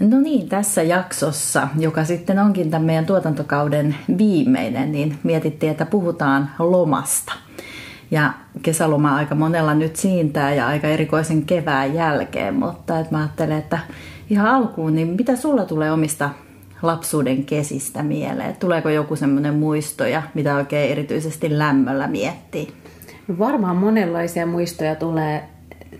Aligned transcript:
No 0.00 0.20
niin, 0.20 0.48
tässä 0.48 0.82
jaksossa, 0.82 1.68
joka 1.78 2.04
sitten 2.04 2.38
onkin 2.38 2.70
tämän 2.70 2.86
meidän 2.86 3.06
tuotantokauden 3.06 3.94
viimeinen, 4.18 4.92
niin 4.92 5.18
mietittiin, 5.22 5.72
että 5.72 5.86
puhutaan 5.86 6.50
lomasta. 6.58 7.32
Ja 8.10 8.32
kesäloma 8.62 9.14
aika 9.14 9.34
monella 9.34 9.74
nyt 9.74 9.96
siintää 9.96 10.54
ja 10.54 10.66
aika 10.66 10.86
erikoisen 10.88 11.42
kevään 11.42 11.94
jälkeen, 11.94 12.54
mutta 12.54 13.00
että 13.00 13.14
mä 13.14 13.18
ajattelen, 13.18 13.58
että 13.58 13.78
ihan 14.30 14.46
alkuun, 14.46 14.94
niin 14.94 15.08
mitä 15.08 15.36
sulla 15.36 15.64
tulee 15.64 15.92
omista 15.92 16.30
lapsuuden 16.82 17.44
kesistä 17.44 18.02
mieleen? 18.02 18.56
Tuleeko 18.56 18.88
joku 18.88 19.16
semmoinen 19.16 19.54
muisto 19.54 20.06
ja 20.06 20.22
mitä 20.34 20.54
oikein 20.54 20.92
erityisesti 20.92 21.58
lämmöllä 21.58 22.06
miettii? 22.06 22.74
Varmaan 23.38 23.76
monenlaisia 23.76 24.46
muistoja 24.46 24.94
tulee. 24.94 25.48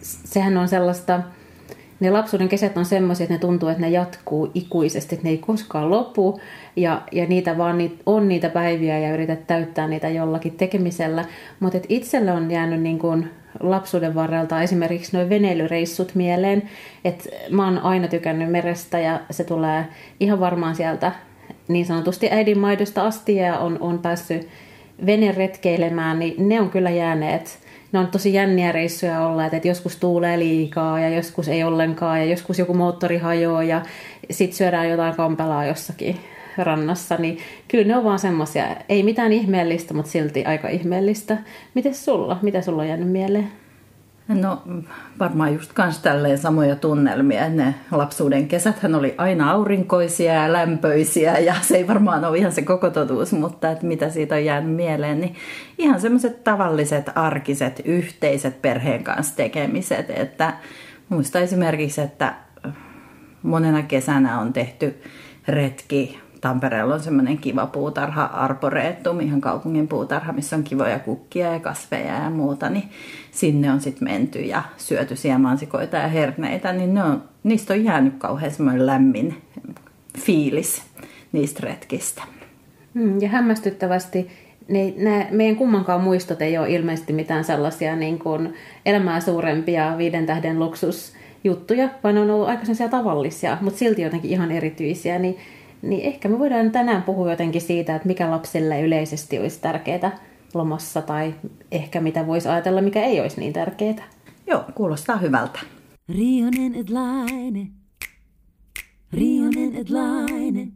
Sehän 0.03 0.57
on 0.57 0.69
sellaista, 0.69 1.21
ne 2.01 2.11
lapsuuden 2.11 2.49
kesät 2.49 2.77
on 2.77 2.85
semmoisia, 2.85 3.25
että 3.25 3.35
ne 3.35 3.41
tuntuu, 3.41 3.69
että 3.69 3.83
ne 3.83 3.89
jatkuu 3.89 4.51
ikuisesti, 4.55 5.15
että 5.15 5.25
ne 5.25 5.31
ei 5.31 5.39
koskaan 5.39 5.91
lopu 5.91 6.41
ja, 6.77 7.03
ja 7.13 7.27
niitä 7.27 7.59
vaan 7.59 7.77
on 8.07 8.29
niitä 8.29 8.49
päiviä 8.49 8.99
ja 8.99 9.15
yrität 9.15 9.47
täyttää 9.47 9.89
niitä 9.89 10.09
jollakin 10.09 10.53
tekemisellä. 10.53 11.25
Mutta 11.61 11.79
itselle 11.89 12.33
on 12.33 12.51
jäänyt 12.51 12.81
niin 12.81 12.99
kuin 12.99 13.31
lapsuuden 13.61 14.15
varrelta 14.15 14.63
esimerkiksi 14.63 15.17
noin 15.17 15.29
veneilyreissut 15.29 16.15
mieleen, 16.15 16.63
että 17.05 17.25
mä 17.51 17.65
oon 17.65 17.79
aina 17.79 18.09
tykännyt 18.09 18.51
merestä 18.51 18.99
ja 18.99 19.21
se 19.31 19.45
tulee 19.45 19.85
ihan 20.21 20.41
varmaan 20.41 20.75
sieltä 20.75 21.13
niin 21.69 21.87
sanotusti 21.87 22.29
äidinmaidosta 22.31 23.07
asti 23.07 23.37
ja 23.37 23.59
on, 23.59 23.77
on 23.81 23.99
päässyt 23.99 24.49
veneretkeilemään, 25.07 26.19
niin 26.19 26.49
ne 26.49 26.61
on 26.61 26.71
kyllä 26.71 26.91
jääneet 26.91 27.59
ne 27.93 27.99
on 27.99 28.07
tosi 28.07 28.35
jänniä 28.35 28.73
reissuja 28.73 29.27
olla, 29.27 29.47
että 29.47 29.69
joskus 29.69 29.97
tuulee 29.97 30.39
liikaa 30.39 31.01
ja 31.01 31.09
joskus 31.09 31.49
ei 31.49 31.65
ollenkaan 31.65 32.19
ja 32.19 32.25
joskus 32.25 32.59
joku 32.59 32.75
moottori 32.75 33.19
hajoaa 33.19 33.63
ja 33.63 33.83
sitten 34.31 34.57
syödään 34.57 34.91
jotain 34.91 35.15
kampelaa 35.15 35.67
jossakin 35.67 36.17
rannassa, 36.59 37.17
niin 37.17 37.39
kyllä 37.69 37.85
ne 37.85 37.97
on 37.97 38.05
vaan 38.05 38.19
semmoisia, 38.19 38.77
ei 38.89 39.03
mitään 39.03 39.33
ihmeellistä, 39.33 39.95
mutta 39.95 40.11
silti 40.11 40.45
aika 40.45 40.69
ihmeellistä. 40.69 41.39
Miten 41.75 41.95
sulla? 41.95 42.39
Mitä 42.43 42.63
sulla 42.63 42.83
on 42.83 42.89
jäänyt 42.89 43.09
mieleen? 43.09 43.51
No 44.29 44.63
varmaan 45.19 45.55
just 45.55 45.73
kans 45.73 45.99
tälleen 45.99 46.39
samoja 46.39 46.77
tunnelmia. 46.77 47.49
Ne 47.49 47.75
lapsuuden 47.91 48.49
kesäthän 48.49 48.95
oli 48.95 49.15
aina 49.19 49.51
aurinkoisia 49.51 50.35
ja 50.35 50.53
lämpöisiä 50.53 51.39
ja 51.39 51.55
se 51.63 51.77
ei 51.77 51.87
varmaan 51.87 52.25
ole 52.25 52.39
ihan 52.39 52.53
se 52.53 52.63
koko 52.63 52.91
totuus, 52.91 53.33
mutta 53.33 53.71
että 53.71 53.87
mitä 53.87 54.11
siitä 54.11 54.35
on 54.35 54.45
jäänyt 54.45 54.75
mieleen, 54.75 55.21
niin 55.21 55.35
ihan 55.79 56.01
semmoiset 56.01 56.45
tavalliset, 56.45 57.11
arkiset, 57.15 57.83
yhteiset 57.85 58.63
perheen 58.63 59.05
kanssa 59.05 59.37
tekemiset. 59.37 60.11
Että 60.11 60.53
muista 61.09 61.39
esimerkiksi, 61.41 62.01
että 62.01 62.35
monena 63.43 63.83
kesänä 63.83 64.41
on 64.41 64.53
tehty 64.53 65.03
retki 65.49 66.21
Tampereella 66.41 66.95
on 66.95 67.01
semmoinen 67.01 67.39
kiva 67.39 67.67
puutarha 67.67 68.25
Arboretum, 68.25 69.21
ihan 69.21 69.41
kaupungin 69.41 69.89
puutarha, 69.89 70.33
missä 70.33 70.57
on 70.57 70.65
kivoja 70.65 70.99
kukkia 70.99 71.53
ja 71.53 71.61
kasveja 71.61 72.15
ja 72.15 72.31
muuta, 72.31 72.71
niin 72.71 72.91
sinne 73.39 73.73
on 73.73 73.81
sitten 73.81 74.09
menty 74.09 74.39
ja 74.39 74.63
syöty 74.77 75.17
siemansikoita 75.17 75.97
ja 75.97 76.09
herneitä, 76.09 76.73
niin 76.73 76.95
ne 76.95 77.03
on, 77.03 77.23
niistä 77.43 77.75
on 77.75 77.85
jäänyt 77.85 78.15
kauhean 78.19 78.53
semmoinen 78.53 78.87
lämmin 78.87 79.43
fiilis 80.19 80.83
niistä 81.33 81.61
retkistä. 81.63 82.23
Mm, 82.95 83.21
ja 83.21 83.29
hämmästyttävästi 83.29 84.31
ne, 84.69 84.95
ne, 84.97 85.29
meidän 85.31 85.57
kummankaan 85.57 86.01
muistot 86.01 86.43
ei 86.43 86.59
ole 86.59 86.71
ilmeisesti 86.71 87.13
mitään 87.13 87.45
sellaisia 87.45 87.97
niin 87.97 88.19
kuin 88.19 88.55
elämää 88.87 89.21
suurempia 89.21 89.99
viiden 89.99 90.27
tähden 90.27 90.59
luksusjuttuja, 90.59 91.89
vaan 92.05 92.19
on 92.19 92.31
ollut 92.31 92.49
aika 92.49 92.63
tavallisia, 92.91 93.59
mutta 93.61 93.79
silti 93.79 94.03
jotenkin 94.03 94.31
ihan 94.31 94.53
erityisiä. 94.53 95.19
Niin 95.19 95.39
niin 95.83 96.03
ehkä 96.05 96.29
me 96.29 96.39
voidaan 96.39 96.71
tänään 96.71 97.03
puhua 97.03 97.31
jotenkin 97.31 97.61
siitä, 97.61 97.97
että 97.97 98.09
mikä 98.09 98.31
lapsille 98.31 98.81
yleisesti 98.81 99.39
olisi 99.39 99.61
tärkeää 99.61 100.19
lomassa 100.55 101.03
tai 101.03 101.35
ehkä 101.73 102.01
mitä 102.01 102.27
voisi 102.27 102.49
ajatella, 102.49 102.83
mikä 102.83 103.05
ei 103.05 103.21
olisi 103.21 103.41
niin 103.41 103.53
tärkeää. 103.53 104.09
Joo, 104.47 104.65
kuulostaa 104.75 105.17
hyvältä. 105.17 105.61
Rionen 106.09 106.75
et 106.75 106.91
laine. 106.91 107.67
Rionen 109.13 109.77
et 109.77 109.91
laine. 109.91 110.69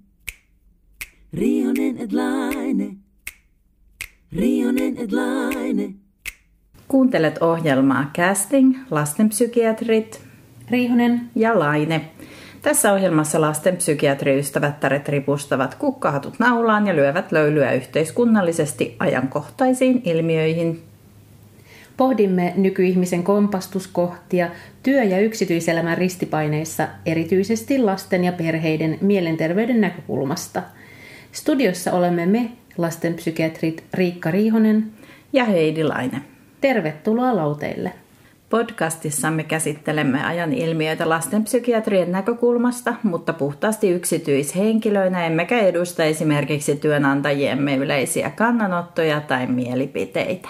Rionen 1.33 1.99
et 1.99 2.13
laine. 2.13 2.97
Rionen 4.33 4.97
et 4.99 5.13
laine. 5.13 5.95
Kuuntelet 6.89 7.39
ohjelmaa 7.43 8.11
Casting, 8.17 8.79
lastenpsykiatrit 8.91 10.21
Riihonen 10.71 11.31
ja 11.35 11.59
Laine. 11.59 12.11
Tässä 12.63 12.93
ohjelmassa 12.93 13.41
lasten 13.41 13.77
psykiatriystävättäret 13.77 15.09
ripustavat 15.09 15.75
kukkahatut 15.75 16.39
naulaan 16.39 16.87
ja 16.87 16.97
lyövät 16.97 17.33
löylyä 17.33 17.73
yhteiskunnallisesti 17.73 18.97
ajankohtaisiin 18.99 20.03
ilmiöihin. 20.05 20.83
Pohdimme 21.97 22.53
nykyihmisen 22.57 23.23
kompastuskohtia 23.23 24.51
työ- 24.83 25.05
ja 25.05 25.21
yksityiselämän 25.21 25.99
ristipaineissa 25.99 26.89
erityisesti 27.07 27.79
lasten 27.79 28.25
ja 28.25 28.33
perheiden 28.33 28.99
mielenterveyden 29.01 29.81
näkökulmasta. 29.81 30.63
Studiossa 31.33 31.93
olemme 31.93 32.27
me, 32.27 32.53
lastenpsykiatrit 32.79 33.85
Riikka 33.95 34.31
Riihonen 34.31 34.93
ja 35.33 35.45
Heidi 35.45 35.85
Laine. 35.85 36.23
Tervetuloa 36.61 37.37
lauteille. 37.37 37.93
Podcastissamme 38.53 39.45
käsittelemme 39.45 40.25
ajan 40.25 40.53
ilmiöitä 40.53 41.09
lastenpsykiatrien 41.09 42.13
näkökulmasta, 42.13 42.95
mutta 43.03 43.33
puhtaasti 43.33 43.91
yksityishenkilöinä 43.91 45.27
emmekä 45.27 45.59
edusta 45.59 46.05
esimerkiksi 46.05 46.77
työnantajiemme 46.77 47.77
yleisiä 47.77 48.31
kannanottoja 48.31 49.21
tai 49.21 49.47
mielipiteitä. 49.47 50.49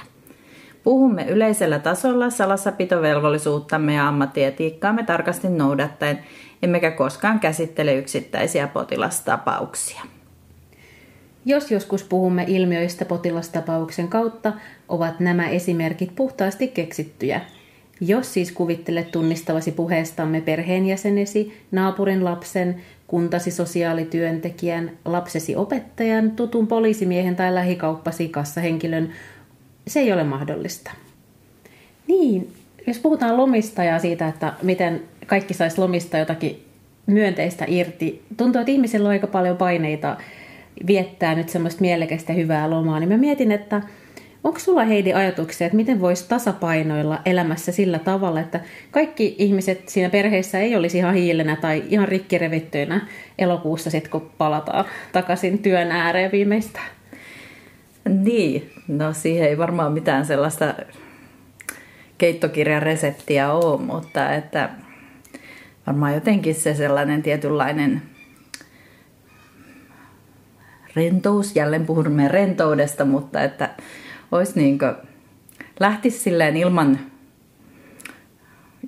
Puhumme 0.85 1.25
yleisellä 1.25 1.79
tasolla 1.79 2.31
salassapitovelvollisuuttamme 2.31 3.95
ja 3.95 4.09
ammattietiikkaamme 4.09 5.03
tarkasti 5.03 5.49
noudattaen, 5.49 6.19
emmekä 6.63 6.91
koskaan 6.91 7.41
käsittele 7.41 7.95
yksittäisiä 7.95 8.67
potilastapauksia. 8.67 10.03
Jos 11.45 11.71
joskus 11.71 12.05
puhumme 12.05 12.45
ilmiöistä 12.49 13.05
potilastapauksen 13.05 14.09
kautta, 14.09 14.53
ovat 14.89 15.21
nämä 15.21 15.49
esimerkit 15.49 16.15
puhtaasti 16.15 16.69
keksittyjä– 16.69 17.41
jos 18.07 18.35
siis 18.35 18.53
kuvittelet 18.53 19.11
tunnistavasi 19.11 19.73
puheestamme 19.73 20.41
perheenjäsenesi, 20.41 21.59
naapurin 21.71 22.25
lapsen, 22.25 22.77
kuntasi 23.07 23.51
sosiaalityöntekijän, 23.51 24.91
lapsesi 25.05 25.57
opettajan, 25.57 26.31
tutun 26.31 26.67
poliisimiehen 26.67 27.37
tai 27.37 27.55
lähikauppasi 27.55 28.29
kassahenkilön, 28.29 29.11
se 29.87 30.01
ei 30.01 30.13
ole 30.13 30.25
mahdollista. 30.25 30.91
Niin, 32.07 32.53
jos 32.87 32.99
puhutaan 32.99 33.37
lomista 33.37 33.85
ja 33.85 33.99
siitä, 33.99 34.29
että 34.29 34.53
miten 34.63 35.03
kaikki 35.27 35.55
saisi 35.55 35.79
lomista 35.79 36.19
jotakin 36.19 36.65
myönteistä 37.07 37.65
irti, 37.69 38.23
tuntuu, 38.37 38.61
että 38.61 38.73
ihmisillä 38.73 39.07
on 39.07 39.13
aika 39.13 39.27
paljon 39.27 39.57
paineita 39.57 40.17
viettää 40.87 41.35
nyt 41.35 41.49
semmoista 41.49 41.81
mielekästä 41.81 42.33
hyvää 42.33 42.71
lomaa, 42.71 43.01
niin 43.01 43.09
mä 43.09 43.17
mietin, 43.17 43.53
että– 43.53 43.83
Onko 44.45 44.59
sulla 44.59 44.85
Heidi 44.85 45.13
ajatuksia, 45.13 45.67
että 45.67 45.77
miten 45.77 46.01
voisi 46.01 46.29
tasapainoilla 46.29 47.19
elämässä 47.25 47.73
sillä 47.73 47.99
tavalla, 47.99 48.41
että 48.41 48.61
kaikki 48.91 49.37
ihmiset 49.39 49.89
siinä 49.89 50.11
perheessä 50.11 50.59
ei 50.59 50.77
olisi 50.77 50.99
ihan 50.99 51.15
hiilenä 51.15 51.57
tai 51.57 51.83
ihan 51.89 52.09
rikkirevittyinä 52.09 53.07
elokuussa 53.39 53.91
sitten, 53.91 54.11
kun 54.11 54.31
palataan 54.39 54.85
takaisin 55.13 55.59
työn 55.59 55.91
ääreen 55.91 56.33
viimeistään? 56.33 56.91
Niin, 58.09 58.71
no 58.89 59.13
siihen 59.13 59.49
ei 59.49 59.59
varmaan 59.59 59.93
mitään 59.93 60.27
sellaista 60.27 60.75
keittokirjan 62.19 62.83
reseptiä 62.83 63.53
ole, 63.53 63.81
mutta 63.81 64.33
että 64.33 64.69
varmaan 65.87 66.15
jotenkin 66.15 66.55
se 66.55 66.75
sellainen 66.75 67.23
tietynlainen 67.23 68.03
rentous, 70.97 71.57
jälleen 71.57 71.87
puhumme 71.87 72.29
rentoudesta, 72.29 73.05
mutta 73.05 73.43
että 73.43 73.69
olisi 74.33 74.61
niin 74.61 74.79
kuin, 74.79 74.95
lähtisi 75.81 76.19
silleen 76.19 76.57
ilman 76.57 76.99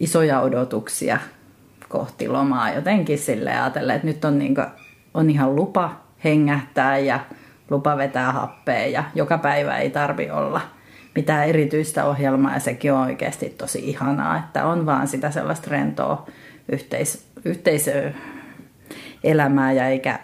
isoja 0.00 0.41
odotuksia 0.41 1.19
kohti 1.88 2.29
lomaa. 2.29 2.70
Jotenkin 2.70 3.19
sille 3.19 3.50
ajatella, 3.50 3.94
että 3.94 4.06
nyt 4.06 4.25
on, 4.25 4.38
niin 4.38 4.55
kuin, 4.55 4.67
on 5.14 5.31
ihan 5.31 5.56
lupa 5.56 6.00
hengähtää 6.25 6.99
ja 6.99 7.20
lupa 7.70 7.96
vetää 7.96 8.32
happea 8.32 8.87
ja 8.87 9.05
joka 9.14 9.38
päivä 9.38 9.79
ei 9.79 9.91
tarvi 9.91 10.31
olla 10.31 10.61
mitään 11.14 11.49
erityistä 11.49 12.05
ohjelmaa 12.05 12.55
ja 12.55 12.61
sekin 12.61 12.93
on 12.93 13.00
oikeasti 13.00 13.49
tosi 13.49 13.91
ihanaa, 13.91 14.38
että 14.38 14.67
on 14.67 14.87
vaan 14.87 15.08
sitä 15.08 15.31
sellaista 15.31 15.70
rentoa 15.70 16.26
yhteis- 16.69 17.26
yhteisöelämää 17.44 19.73
ja 19.73 19.88
eikä 19.88 20.19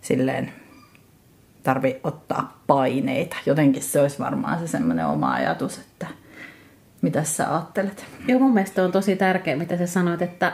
silleen 0.00 0.52
tarvi 1.64 2.00
ottaa 2.04 2.62
paineita. 2.66 3.36
Jotenkin 3.46 3.82
se 3.82 4.00
olisi 4.00 4.18
varmaan 4.18 4.58
se 4.58 4.66
semmoinen 4.66 5.06
oma 5.06 5.32
ajatus, 5.32 5.78
että 5.78 6.06
mitä 7.02 7.24
sä 7.24 7.54
ajattelet? 7.54 8.04
Joo, 8.28 8.40
mun 8.40 8.54
mielestä 8.54 8.84
on 8.84 8.92
tosi 8.92 9.16
tärkeää, 9.16 9.56
mitä 9.56 9.76
sä 9.76 9.86
sanoit, 9.86 10.22
että 10.22 10.52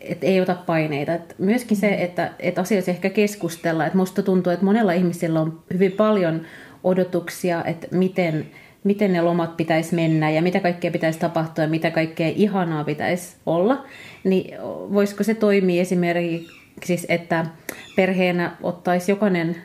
et 0.00 0.24
ei 0.24 0.40
ota 0.40 0.54
paineita. 0.54 1.14
Et 1.14 1.34
myöskin 1.38 1.76
se, 1.76 1.88
että 1.88 2.30
et 2.38 2.58
asioissa 2.58 2.90
ehkä 2.90 3.10
keskustella. 3.10 3.86
Et 3.86 3.94
musta 3.94 4.22
tuntuu, 4.22 4.52
että 4.52 4.64
monella 4.64 4.92
ihmisillä 4.92 5.40
on 5.40 5.62
hyvin 5.72 5.92
paljon 5.92 6.40
odotuksia, 6.84 7.64
että 7.64 7.86
miten, 7.90 8.46
miten 8.84 9.12
ne 9.12 9.22
lomat 9.22 9.56
pitäisi 9.56 9.94
mennä 9.94 10.30
ja 10.30 10.42
mitä 10.42 10.60
kaikkea 10.60 10.90
pitäisi 10.90 11.18
tapahtua 11.18 11.64
ja 11.64 11.70
mitä 11.70 11.90
kaikkea 11.90 12.32
ihanaa 12.36 12.84
pitäisi 12.84 13.36
olla. 13.46 13.84
Niin 14.24 14.54
voisiko 14.68 15.24
se 15.24 15.34
toimia 15.34 15.82
esimerkiksi, 15.82 17.06
että 17.08 17.46
perheenä 17.96 18.56
ottaisi 18.62 19.12
jokainen 19.12 19.56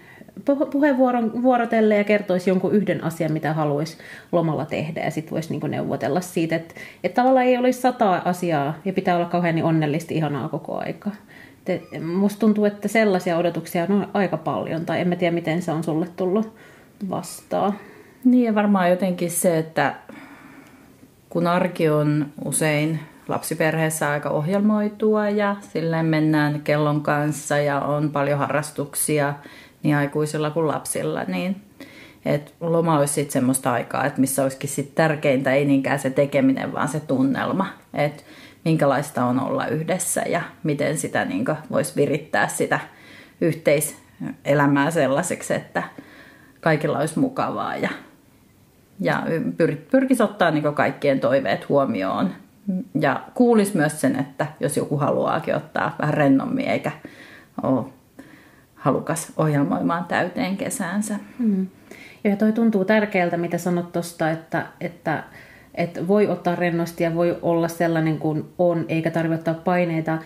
puheenvuoron 0.72 1.44
vuorotelle 1.44 1.96
ja 1.96 2.04
kertoisi 2.04 2.50
jonkun 2.50 2.74
yhden 2.74 3.04
asian, 3.04 3.32
mitä 3.32 3.54
haluaisi 3.54 3.98
lomalla 4.32 4.66
tehdä 4.66 5.04
ja 5.04 5.12
sitten 5.12 5.32
voisi 5.32 5.50
niinku 5.50 5.68
neuvotella 5.68 6.22
siitä, 6.22 6.56
että, 6.56 6.76
että 7.04 7.22
tavallaan 7.22 7.46
ei 7.46 7.58
olisi 7.58 7.82
sata 7.82 8.16
asiaa 8.16 8.74
ja 8.86 8.94
pitää 8.94 9.16
olla 9.16 9.30
kauhean 9.30 9.56
niin 9.56 9.66
onnellisesti 9.66 10.16
ihanaa 10.16 10.50
koko 10.50 10.78
aika. 10.78 11.12
musta 12.02 12.40
tuntuu, 12.40 12.66
että 12.66 12.88
sellaisia 12.88 13.38
odotuksia 13.38 13.88
on 13.90 14.08
aika 14.14 14.38
paljon 14.38 14.86
tai 14.86 15.02
en 15.02 15.08
mä 15.08 15.16
tiedä, 15.16 15.36
miten 15.36 15.62
se 15.62 15.72
on 15.72 15.84
sulle 15.84 16.08
tullut 16.16 16.56
vastaan. 17.10 17.74
Niin 18.24 18.46
ja 18.46 18.56
varmaan 18.56 18.90
jotenkin 18.90 19.32
se, 19.32 19.58
että 19.58 19.96
kun 21.30 21.48
arki 21.48 21.90
on 21.90 22.26
usein 22.46 23.00
lapsiperheessä 23.28 24.10
aika 24.10 24.30
ohjelmoitua 24.30 25.30
ja 25.30 25.56
silleen 25.74 26.06
mennään 26.06 26.62
kellon 26.64 27.02
kanssa 27.02 27.58
ja 27.58 27.80
on 27.80 28.12
paljon 28.12 28.40
harrastuksia– 28.40 29.34
niin 29.84 29.96
aikuisilla 29.96 30.50
kuin 30.50 30.68
lapsilla, 30.68 31.24
niin 31.24 31.62
et 32.26 32.54
loma 32.60 33.00
olisi 33.00 33.14
sitten 33.14 33.34
semmoista 33.34 33.74
aikaa, 33.74 34.06
että 34.06 34.22
missä 34.22 34.44
olisikin 34.44 34.70
sit 34.70 34.96
tärkeintä 34.96 35.54
ei 35.54 35.66
niinkään 35.66 36.00
se 36.00 36.10
tekeminen, 36.10 36.74
vaan 36.74 36.88
se 36.88 37.00
tunnelma, 37.00 37.68
että 37.94 38.24
minkälaista 38.66 39.26
on 39.26 39.40
olla 39.40 39.68
yhdessä 39.68 40.22
ja 40.22 40.42
miten 40.64 40.98
sitä 40.98 41.26
niin 41.26 41.46
voisi 41.72 41.96
virittää 41.96 42.48
sitä 42.48 42.80
yhteiselämää 43.42 44.92
sellaiseksi, 44.92 45.54
että 45.54 45.84
kaikilla 46.62 47.00
olisi 47.00 47.20
mukavaa 47.20 47.76
ja, 47.76 47.90
ja 49.00 49.24
pyr, 49.58 49.76
pyrkisi 49.92 50.24
ottaa 50.24 50.52
niin 50.52 50.74
kaikkien 50.74 51.20
toiveet 51.20 51.70
huomioon. 51.70 52.30
Ja 53.02 53.22
kuulisi 53.34 53.78
myös 53.78 54.02
sen, 54.02 54.20
että 54.20 54.48
jos 54.60 54.78
joku 54.78 54.98
haluaakin 54.98 55.56
ottaa 55.56 55.96
vähän 56.00 56.14
rennommin 56.14 56.68
eikä 56.68 56.92
ole 57.64 57.86
halukas 58.80 59.34
ohjelmoimaan 59.38 60.06
täyteen 60.06 60.58
kesäänsä. 60.58 61.16
Mm. 61.40 61.68
Ja 62.24 62.36
toi 62.36 62.52
tuntuu 62.52 62.86
tärkeältä, 62.86 63.38
mitä 63.38 63.58
sanot 63.58 63.92
tuosta, 63.92 64.32
että, 64.32 64.66
että, 64.82 65.24
että 65.76 66.08
voi 66.08 66.28
ottaa 66.28 66.56
rennosti 66.56 67.04
ja 67.04 67.16
voi 67.16 67.38
olla 67.42 67.68
sellainen 67.68 68.18
kuin 68.18 68.46
on, 68.58 68.86
eikä 68.88 69.12
tarvitse 69.12 69.40
ottaa 69.40 69.64
paineita. 69.64 70.18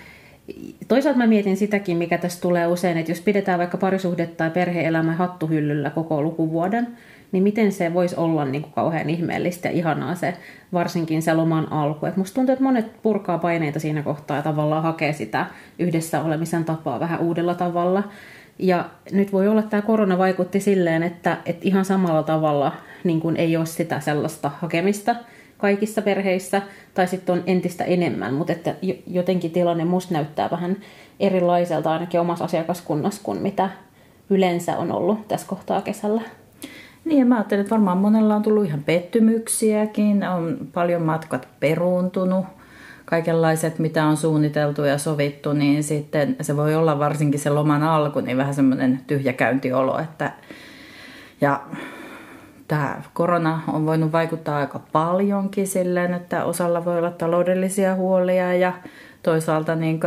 Toisaalta 0.88 1.17
mä 1.17 1.27
mietin 1.27 1.57
sitäkin, 1.57 1.97
mikä 1.97 2.17
tässä 2.17 2.41
tulee 2.41 2.67
usein, 2.67 2.97
että 2.97 3.11
jos 3.11 3.21
pidetään 3.21 3.59
vaikka 3.59 3.77
parisuhdetta 3.77 4.35
tai 4.38 4.50
perhe-elämä 4.50 5.13
hattuhyllyllä 5.13 5.89
koko 5.89 6.21
lukuvuoden, 6.21 6.88
niin 7.31 7.44
miten 7.44 7.71
se 7.71 7.94
voisi 7.94 8.15
olla 8.15 8.45
niin 8.45 8.61
kuin 8.61 8.73
kauhean 8.73 9.09
ihmeellistä 9.09 9.67
ja 9.67 9.73
ihanaa 9.73 10.15
se, 10.15 10.33
varsinkin 10.73 11.21
se 11.21 11.33
loman 11.33 11.71
alku. 11.71 12.06
Et 12.06 12.17
musta 12.17 12.35
tuntuu, 12.35 12.53
että 12.53 12.63
monet 12.63 13.01
purkaa 13.01 13.38
paineita 13.38 13.79
siinä 13.79 14.03
kohtaa 14.03 14.38
ja 14.38 14.44
tavallaan 14.44 14.83
hakee 14.83 15.13
sitä 15.13 15.45
yhdessä 15.79 16.23
olemisen 16.23 16.65
tapaa 16.65 16.99
vähän 16.99 17.19
uudella 17.19 17.56
tavalla. 17.56 18.03
Ja 18.59 18.89
nyt 19.11 19.33
voi 19.33 19.47
olla, 19.47 19.59
että 19.59 19.69
tämä 19.71 19.81
korona 19.81 20.17
vaikutti 20.17 20.59
silleen, 20.59 21.03
että, 21.03 21.38
että 21.45 21.67
ihan 21.67 21.85
samalla 21.85 22.23
tavalla 22.23 22.71
niin 23.03 23.19
kuin 23.19 23.38
ei 23.38 23.57
ole 23.57 23.65
sitä 23.65 24.00
sellaista 24.00 24.51
hakemista 24.59 25.15
kaikissa 25.57 26.01
perheissä, 26.01 26.61
tai 26.94 27.07
sitten 27.07 27.33
on 27.33 27.44
entistä 27.47 27.83
enemmän, 27.83 28.33
mutta 28.33 28.53
että 28.53 28.75
jotenkin 29.07 29.51
tilanne 29.51 29.85
musta 29.85 30.13
näyttää 30.13 30.51
vähän 30.51 30.77
erilaiselta 31.19 31.91
ainakin 31.91 32.19
omassa 32.19 32.45
asiakaskunnassa 32.45 33.21
kuin 33.23 33.41
mitä 33.41 33.69
yleensä 34.29 34.77
on 34.77 34.91
ollut 34.91 35.27
tässä 35.27 35.47
kohtaa 35.47 35.81
kesällä. 35.81 36.21
Niin 37.06 37.19
ja 37.19 37.25
mä 37.25 37.35
ajattelen, 37.35 37.61
että 37.61 37.75
varmaan 37.75 37.97
monella 37.97 38.35
on 38.35 38.44
tullut 38.44 38.65
ihan 38.65 38.83
pettymyksiäkin, 38.83 40.23
on 40.23 40.57
paljon 40.73 41.01
matkat 41.01 41.47
peruuntunut, 41.59 42.45
kaikenlaiset, 43.05 43.79
mitä 43.79 44.05
on 44.05 44.17
suunniteltu 44.17 44.83
ja 44.83 44.97
sovittu, 44.97 45.53
niin 45.53 45.83
sitten 45.83 46.35
se 46.41 46.57
voi 46.57 46.75
olla 46.75 47.00
varsinkin 47.00 47.39
se 47.39 47.50
loman 47.50 47.83
alku, 47.83 48.19
niin 48.19 48.38
vähän 48.38 48.53
semmoinen 48.53 49.01
tyhjäkäyntiolo, 49.07 50.00
että 50.00 50.31
ja 51.41 51.61
tämä 52.67 53.01
korona 53.13 53.61
on 53.73 53.85
voinut 53.85 54.11
vaikuttaa 54.11 54.57
aika 54.57 54.79
paljonkin 54.91 55.67
silleen, 55.67 56.13
että 56.13 56.45
osalla 56.45 56.85
voi 56.85 56.97
olla 56.97 57.11
taloudellisia 57.11 57.95
huolia 57.95 58.53
ja 58.53 58.73
toisaalta 59.23 59.75
niin 59.75 59.99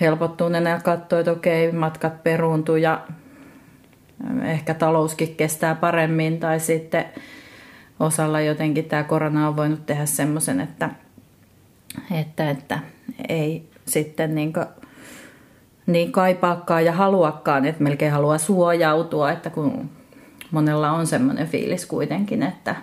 helpottuu 0.00 0.48
ne 0.48 0.70
ja 0.70 0.80
katsoo, 0.80 1.18
että 1.18 1.32
okei, 1.32 1.72
matkat 1.72 2.22
peruuntuu 2.22 2.76
ja 2.76 3.00
ehkä 4.42 4.74
talouskin 4.74 5.36
kestää 5.36 5.74
paremmin 5.74 6.40
tai 6.40 6.60
sitten 6.60 7.04
osalla 8.00 8.40
jotenkin 8.40 8.84
tämä 8.84 9.02
korona 9.02 9.48
on 9.48 9.56
voinut 9.56 9.86
tehdä 9.86 10.06
semmoisen, 10.06 10.60
että 10.60 10.90
että, 12.20 12.50
että 12.50 12.78
ei 13.28 13.68
sitten 13.86 14.34
niin, 14.34 14.52
kuin, 14.52 14.66
niin 15.86 16.12
kaipaakaan 16.12 16.84
ja 16.84 16.92
haluakaan, 16.92 17.64
että 17.64 17.82
melkein 17.82 18.12
haluaa 18.12 18.38
suojautua, 18.38 19.32
että 19.32 19.50
kun 19.50 19.90
monella 20.50 20.90
on 20.90 21.06
semmoinen 21.06 21.48
fiilis 21.48 21.86
kuitenkin, 21.86 22.42
että 22.42 22.76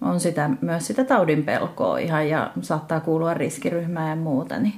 on 0.00 0.20
sitä, 0.20 0.50
myös 0.60 0.86
sitä 0.86 1.04
taudin 1.04 1.44
pelkoa 1.44 1.98
ihan 1.98 2.28
ja 2.28 2.50
saattaa 2.60 3.00
kuulua 3.00 3.34
riskiryhmään 3.34 4.08
ja 4.08 4.16
muuta, 4.16 4.58
niin 4.58 4.74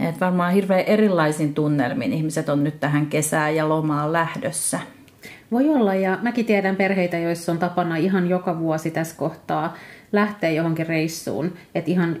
että 0.00 0.20
varmaan 0.20 0.52
hirveän 0.52 0.84
erilaisin 0.86 1.54
tunnelmin 1.54 2.12
ihmiset 2.12 2.48
on 2.48 2.64
nyt 2.64 2.80
tähän 2.80 3.06
kesään 3.06 3.56
ja 3.56 3.68
lomaan 3.68 4.12
lähdössä. 4.12 4.80
Voi 5.52 5.68
olla, 5.68 5.94
ja 5.94 6.18
mäkin 6.22 6.46
tiedän 6.46 6.76
perheitä, 6.76 7.18
joissa 7.18 7.52
on 7.52 7.58
tapana 7.58 7.96
ihan 7.96 8.28
joka 8.28 8.58
vuosi 8.58 8.90
tässä 8.90 9.16
kohtaa 9.16 9.76
lähtee 10.12 10.52
johonkin 10.54 10.86
reissuun, 10.86 11.52
että 11.74 11.90
ihan, 11.90 12.16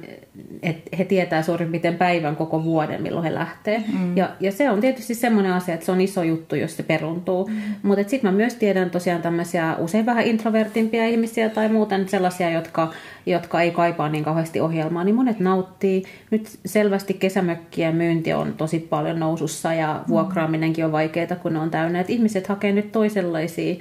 että 0.62 0.96
he 0.98 1.04
tietää 1.04 1.42
suurin 1.42 1.70
piirtein 1.70 1.94
päivän 1.94 2.36
koko 2.36 2.64
vuoden, 2.64 3.02
milloin 3.02 3.24
he 3.24 3.34
lähtee. 3.34 3.84
Mm. 3.98 4.16
Ja, 4.16 4.30
ja 4.40 4.52
se 4.52 4.70
on 4.70 4.80
tietysti 4.80 5.14
semmoinen 5.14 5.52
asia, 5.52 5.74
että 5.74 5.86
se 5.86 5.92
on 5.92 6.00
iso 6.00 6.22
juttu, 6.22 6.56
jos 6.56 6.76
se 6.76 6.82
peruntuu. 6.82 7.46
Mm. 7.46 7.54
Mutta 7.82 8.08
sitten 8.08 8.30
mä 8.32 8.36
myös 8.36 8.54
tiedän 8.54 8.90
tosiaan 8.90 9.22
tämmöisiä 9.22 9.76
usein 9.76 10.06
vähän 10.06 10.26
introvertimpia 10.26 11.06
ihmisiä 11.06 11.48
tai 11.48 11.68
muuten 11.68 12.08
sellaisia, 12.08 12.50
jotka, 12.50 12.92
jotka 13.26 13.60
ei 13.60 13.70
kaipaa 13.70 14.08
niin 14.08 14.24
kauheasti 14.24 14.60
ohjelmaa, 14.60 15.04
niin 15.04 15.14
monet 15.14 15.40
nauttii. 15.40 16.02
Nyt 16.30 16.58
selvästi 16.66 17.14
kesämökkien 17.14 17.96
myynti 17.96 18.32
on 18.32 18.54
tosi 18.56 18.78
paljon 18.78 19.20
nousussa 19.20 19.74
ja 19.74 20.00
mm. 20.06 20.10
vuokraaminenkin 20.10 20.84
on 20.84 20.92
vaikeaa, 20.92 21.36
kun 21.42 21.52
ne 21.52 21.58
on 21.58 21.70
täynnä. 21.70 22.00
Et 22.00 22.10
ihmiset 22.10 22.46
hakee 22.46 22.72
nyt 22.72 22.92
toisenlaisia 22.92 23.74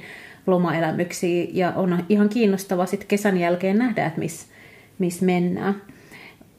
lomaelämyksiä 0.47 1.47
ja 1.53 1.71
on 1.75 2.05
ihan 2.09 2.29
kiinnostava 2.29 2.85
sitten 2.85 3.07
kesän 3.07 3.37
jälkeen 3.37 3.77
nähdä, 3.77 4.05
että 4.05 4.19
missä 4.19 4.47
mis 5.01 5.21
mennään. 5.21 5.81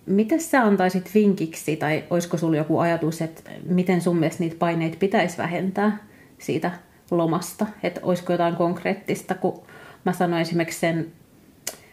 Miten 0.07 0.41
sä 0.41 0.62
antaisit 0.62 1.11
vinkiksi 1.15 1.77
tai 1.77 2.05
olisiko 2.11 2.37
sulla 2.37 2.57
joku 2.57 2.79
ajatus, 2.79 3.23
että 3.23 3.51
miten 3.69 4.01
sun 4.01 4.17
mielestä 4.17 4.43
niitä 4.43 4.57
paineita 4.59 4.97
pitäisi 5.01 5.39
vähentää 5.39 5.99
siitä 6.39 6.71
lomasta? 7.11 7.67
Että 7.83 8.01
olisiko 8.03 8.33
jotain 8.33 8.57
konkreettista, 8.57 9.35
kun 9.35 9.62
mä 10.05 10.12
sanoin 10.12 10.43
esimerkiksi 10.43 10.81
sen, 10.81 11.07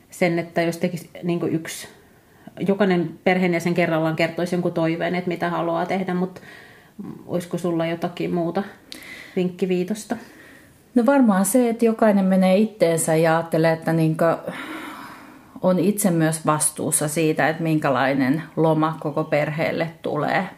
sen 0.10 0.40
että 0.40 0.62
jos 0.62 0.78
tekisi 0.78 1.10
niin 1.24 1.50
yksi, 1.52 1.88
jokainen 2.68 3.20
perheenjäsen 3.24 3.74
kerrallaan 3.74 4.16
kertoisi 4.16 4.56
jonkun 4.56 4.74
toiveen, 4.74 5.16
että 5.16 5.28
mitä 5.28 5.50
haluaa 5.50 5.86
tehdä, 5.86 6.14
mutta 6.14 6.42
olisiko 7.28 7.58
sulla 7.58 7.86
jotakin 7.86 8.34
muuta 8.34 8.64
vinkkiviitosta? 9.36 10.16
No 11.00 11.06
varmaan 11.06 11.46
se, 11.46 11.70
että 11.70 11.86
jokainen 11.86 12.26
menee 12.26 12.58
itteensä 12.58 13.16
ja 13.16 13.38
ajattelee, 13.38 13.74
että 13.74 13.94
niin 13.94 14.18
on 15.62 15.80
itse 15.80 16.12
myös 16.12 16.46
vastuussa 16.46 17.08
siitä, 17.08 17.50
että 17.50 17.64
minkälainen 17.64 18.44
loma 18.56 18.98
koko 19.00 19.24
perheelle 19.24 19.90
tulee. 20.02 20.50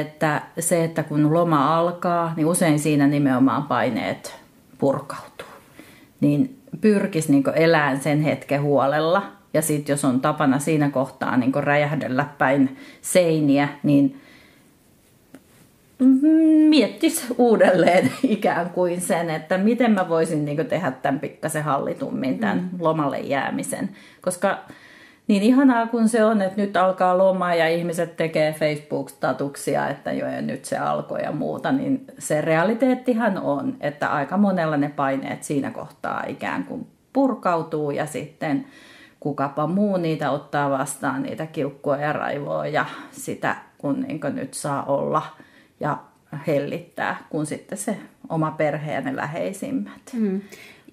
Että 0.00 0.42
se, 0.58 0.84
että 0.84 1.02
kun 1.02 1.34
loma 1.34 1.78
alkaa, 1.78 2.32
niin 2.36 2.46
usein 2.46 2.78
siinä 2.78 3.06
nimenomaan 3.06 3.62
paineet 3.62 4.36
purkautuu. 4.78 5.48
Niin 6.20 6.58
pyrkisi 6.80 7.32
niin 7.32 7.44
elämään 7.54 8.00
sen 8.00 8.22
hetken 8.22 8.62
huolella. 8.62 9.22
Ja 9.54 9.62
sitten 9.62 9.92
jos 9.92 10.04
on 10.04 10.20
tapana 10.20 10.58
siinä 10.58 10.90
kohtaa 10.90 11.36
niin 11.36 11.54
räjähdellä 11.54 12.26
päin 12.38 12.76
seiniä, 13.02 13.68
niin 13.82 14.20
miettisi 16.68 17.26
uudelleen 17.38 18.12
ikään 18.22 18.70
kuin 18.70 19.00
sen, 19.00 19.30
että 19.30 19.58
miten 19.58 19.92
mä 19.92 20.08
voisin 20.08 20.44
niin 20.44 20.66
tehdä 20.66 20.90
tämän 20.90 21.20
pikkasen 21.20 21.64
hallitummin, 21.64 22.38
tämän 22.38 22.58
mm. 22.58 22.68
lomalle 22.78 23.18
jäämisen. 23.18 23.90
Koska 24.20 24.58
niin 25.28 25.42
ihanaa 25.42 25.86
kun 25.86 26.08
se 26.08 26.24
on, 26.24 26.42
että 26.42 26.60
nyt 26.60 26.76
alkaa 26.76 27.18
loma 27.18 27.54
ja 27.54 27.68
ihmiset 27.68 28.16
tekee 28.16 28.52
Facebook-statuksia, 28.52 29.88
että 29.88 30.12
jo 30.12 30.26
ja 30.26 30.42
nyt 30.42 30.64
se 30.64 30.78
alkoi 30.78 31.22
ja 31.22 31.32
muuta, 31.32 31.72
niin 31.72 32.04
se 32.18 32.40
realiteettihan 32.40 33.38
on, 33.38 33.76
että 33.80 34.08
aika 34.08 34.36
monella 34.36 34.76
ne 34.76 34.88
paineet 34.88 35.42
siinä 35.42 35.70
kohtaa 35.70 36.24
ikään 36.28 36.64
kuin 36.64 36.86
purkautuu 37.12 37.90
ja 37.90 38.06
sitten 38.06 38.66
kukapa 39.20 39.66
muu 39.66 39.96
niitä 39.96 40.30
ottaa 40.30 40.70
vastaan, 40.70 41.22
niitä 41.22 41.46
kiukkua 41.46 41.96
ja 41.96 42.12
raivoa 42.12 42.66
ja 42.66 42.84
sitä 43.10 43.56
kun 43.78 44.00
niin 44.00 44.20
nyt 44.32 44.54
saa 44.54 44.84
olla 44.84 45.22
ja 45.80 45.98
hellittää, 46.46 47.16
kuin 47.30 47.46
sitten 47.46 47.78
se 47.78 47.96
oma 48.28 48.50
perhe 48.50 48.92
ja 48.92 49.00
ne 49.00 49.16
läheisimmät. 49.16 50.10
Mm. 50.12 50.40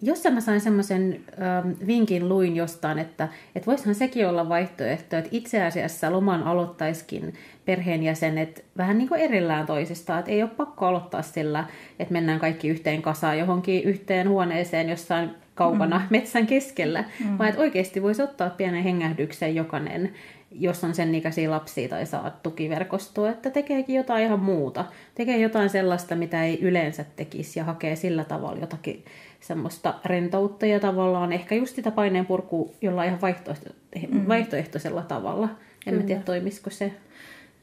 Jossain 0.01 0.35
mä 0.35 0.41
sain 0.41 0.61
semmoisen 0.61 1.19
ähm, 1.41 1.87
vinkin 1.87 2.29
luin 2.29 2.55
jostain, 2.55 2.99
että, 2.99 3.27
että 3.55 3.65
voisihan 3.65 3.95
sekin 3.95 4.27
olla 4.27 4.49
vaihtoehto, 4.49 5.17
että 5.17 5.29
itse 5.31 5.63
asiassa 5.63 6.11
loman 6.11 6.43
aloittaisikin 6.43 7.33
perheenjäsenet 7.65 8.65
vähän 8.77 8.97
niin 8.97 9.09
kuin 9.09 9.21
erillään 9.21 9.65
toisistaan. 9.65 10.19
Että 10.19 10.31
ei 10.31 10.43
ole 10.43 10.49
pakko 10.49 10.85
aloittaa 10.85 11.21
sillä, 11.21 11.65
että 11.99 12.13
mennään 12.13 12.39
kaikki 12.39 12.67
yhteen 12.67 13.01
kasaan 13.01 13.39
johonkin 13.39 13.83
yhteen 13.83 14.29
huoneeseen 14.29 14.89
jossain 14.89 15.29
kaukana 15.55 15.97
mm. 15.97 16.05
metsän 16.09 16.47
keskellä, 16.47 17.03
mm. 17.25 17.37
vaan 17.37 17.49
että 17.49 17.61
oikeasti 17.61 18.01
voisi 18.01 18.21
ottaa 18.21 18.49
pienen 18.49 18.83
hengähdyksen 18.83 19.55
jokainen 19.55 20.13
jos 20.51 20.83
on 20.83 20.95
sen 20.95 21.15
ikäisiä 21.15 21.51
lapsia 21.51 21.89
tai 21.89 22.05
saa 22.05 22.29
tukiverkostoa, 22.43 23.29
että 23.29 23.49
tekeekin 23.49 23.95
jotain 23.95 24.25
ihan 24.25 24.39
muuta. 24.39 24.85
Tekee 25.15 25.37
jotain 25.37 25.69
sellaista, 25.69 26.15
mitä 26.15 26.43
ei 26.43 26.59
yleensä 26.61 27.05
tekisi 27.15 27.59
ja 27.59 27.65
hakee 27.65 27.95
sillä 27.95 28.23
tavalla 28.23 28.59
jotakin 28.59 29.05
semmoista 29.39 29.93
rentoutta 30.05 30.65
ja 30.65 30.79
tavallaan 30.79 31.33
ehkä 31.33 31.55
just 31.55 31.75
sitä 31.75 31.91
paineen 31.91 32.25
purkua 32.25 32.71
jollain 32.81 33.07
ihan 33.07 33.21
vaihtoehto, 33.21 33.69
mm. 34.09 34.27
vaihtoehtoisella 34.27 35.01
tavalla. 35.01 35.49
En 35.85 35.93
Kyllä. 35.93 36.05
tiedä, 36.05 36.21
toimisiko 36.21 36.69
se. 36.69 36.93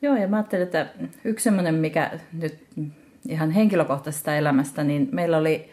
Joo, 0.03 0.17
ja 0.17 0.29
mä 0.29 0.37
ajattelin, 0.37 0.62
että 0.62 0.87
yksi 1.25 1.45
semmoinen, 1.45 1.75
mikä 1.75 2.11
nyt 2.33 2.59
ihan 3.29 3.50
henkilökohtaisesta 3.50 4.37
elämästä, 4.37 4.85
niin 4.85 5.09
meillä 5.12 5.38
oli 5.38 5.71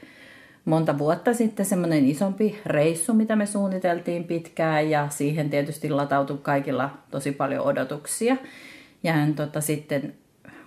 monta 0.66 0.98
vuotta 0.98 1.34
sitten 1.34 1.66
semmoinen 1.66 2.08
isompi 2.08 2.60
reissu, 2.66 3.14
mitä 3.14 3.36
me 3.36 3.46
suunniteltiin 3.46 4.24
pitkään 4.24 4.90
ja 4.90 5.10
siihen 5.10 5.50
tietysti 5.50 5.90
latautui 5.90 6.40
kaikilla 6.42 6.90
tosi 7.12 7.32
paljon 7.32 7.66
odotuksia. 7.66 8.38
Ja 9.04 9.14
tota, 9.36 9.62
sitten 9.62 10.14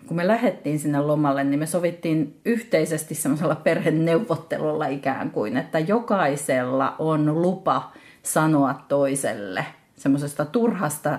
kun 0.07 0.17
me 0.17 0.27
lähdettiin 0.27 0.79
sinne 0.79 1.01
lomalle, 1.01 1.45
niin 1.45 1.59
me 1.59 1.67
sovittiin 1.67 2.41
yhteisesti 2.45 3.15
semmoisella 3.15 3.55
perheneuvottelulla 3.55 4.87
ikään 4.87 5.31
kuin, 5.31 5.57
että 5.57 5.79
jokaisella 5.79 6.97
on 6.99 7.43
lupa 7.43 7.93
sanoa 8.23 8.85
toiselle 8.89 9.67
semmoisesta 9.97 10.45
turhasta 10.45 11.19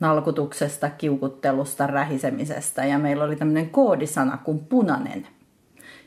nalkutuksesta, 0.00 0.90
kiukuttelusta, 0.90 1.86
rähisemisestä. 1.86 2.84
Ja 2.84 2.98
meillä 2.98 3.24
oli 3.24 3.36
tämmöinen 3.36 3.70
koodisana 3.70 4.36
kuin 4.36 4.58
punainen– 4.58 5.26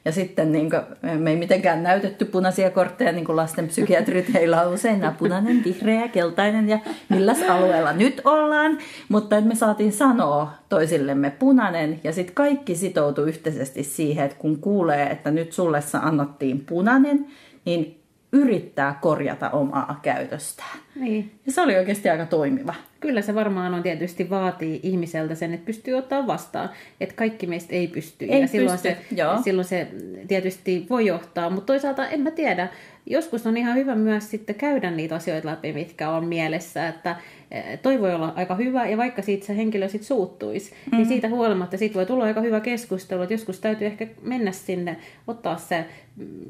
ja 0.05 0.11
sitten 0.11 0.51
niin 0.51 0.69
kuin, 0.69 0.81
me 1.19 1.29
ei 1.29 1.35
mitenkään 1.35 1.83
näytetty 1.83 2.25
punaisia 2.25 2.69
kortteja, 2.69 3.11
niin 3.11 3.25
kuin 3.25 3.35
lasten 3.35 3.67
psykiatrit, 3.67 4.33
heillä 4.33 4.61
on 4.61 4.73
usein 4.73 4.99
nämä 4.99 5.15
punainen, 5.19 5.63
vihreä, 5.63 6.07
keltainen 6.07 6.69
ja 6.69 6.79
milläs 7.09 7.41
alueella 7.49 7.93
nyt 7.93 8.21
ollaan. 8.25 8.77
Mutta 9.09 9.41
me 9.41 9.55
saatiin 9.55 9.91
sanoa 9.91 10.51
toisillemme 10.69 11.29
punainen 11.29 11.99
ja 12.03 12.13
sitten 12.13 12.35
kaikki 12.35 12.75
sitoutui 12.75 13.27
yhteisesti 13.29 13.83
siihen, 13.83 14.25
että 14.25 14.37
kun 14.37 14.59
kuulee, 14.59 15.07
että 15.07 15.31
nyt 15.31 15.53
sulle 15.53 15.79
annottiin 16.01 16.59
punainen, 16.59 17.25
niin 17.65 18.01
yrittää 18.31 18.99
korjata 19.01 19.49
omaa 19.49 19.99
käytöstään. 20.01 20.79
Niin. 20.95 21.31
Ja 21.45 21.51
se 21.51 21.61
oli 21.61 21.75
oikeasti 21.75 22.09
aika 22.09 22.25
toimiva. 22.25 22.73
Kyllä 23.01 23.21
se 23.21 23.35
varmaan 23.35 23.73
on 23.73 23.83
tietysti 23.83 24.29
vaatii 24.29 24.79
ihmiseltä 24.83 25.35
sen, 25.35 25.53
että 25.53 25.65
pystyy 25.65 25.93
ottaa 25.93 26.27
vastaan. 26.27 26.69
Että 27.01 27.15
kaikki 27.15 27.47
meistä 27.47 27.75
ei 27.75 27.87
pysty. 27.87 28.25
Ei 28.25 28.41
ja 28.41 28.47
silloin, 28.47 28.79
pysty, 28.79 28.89
se, 29.09 29.15
joo. 29.15 29.41
silloin 29.43 29.67
se 29.67 29.87
tietysti 30.27 30.85
voi 30.89 31.05
johtaa. 31.05 31.49
Mutta 31.49 31.65
toisaalta 31.65 32.07
en 32.07 32.21
mä 32.21 32.31
tiedä. 32.31 32.67
Joskus 33.11 33.47
on 33.47 33.57
ihan 33.57 33.75
hyvä 33.75 33.95
myös 33.95 34.31
sitten 34.31 34.55
käydä 34.55 34.91
niitä 34.91 35.15
asioita 35.15 35.47
läpi, 35.47 35.73
mitkä 35.73 36.09
on 36.09 36.25
mielessä. 36.25 36.87
Että 36.87 37.15
Eh, 37.51 37.79
toi 37.79 38.01
voi 38.01 38.15
olla 38.15 38.33
aika 38.35 38.55
hyvä, 38.55 38.87
ja 38.87 38.97
vaikka 38.97 39.21
siitä 39.21 39.45
se 39.45 39.57
henkilö 39.57 39.89
sitten 39.89 40.07
suuttuisi, 40.07 40.73
mm. 40.91 40.97
niin 40.97 41.07
siitä 41.07 41.29
huolimatta 41.29 41.77
siitä 41.77 41.95
voi 41.95 42.05
tulla 42.05 42.23
aika 42.23 42.41
hyvä 42.41 42.59
keskustelu, 42.59 43.21
että 43.21 43.33
joskus 43.33 43.59
täytyy 43.59 43.87
ehkä 43.87 44.07
mennä 44.21 44.51
sinne, 44.51 44.97
ottaa 45.27 45.57
se 45.57 45.85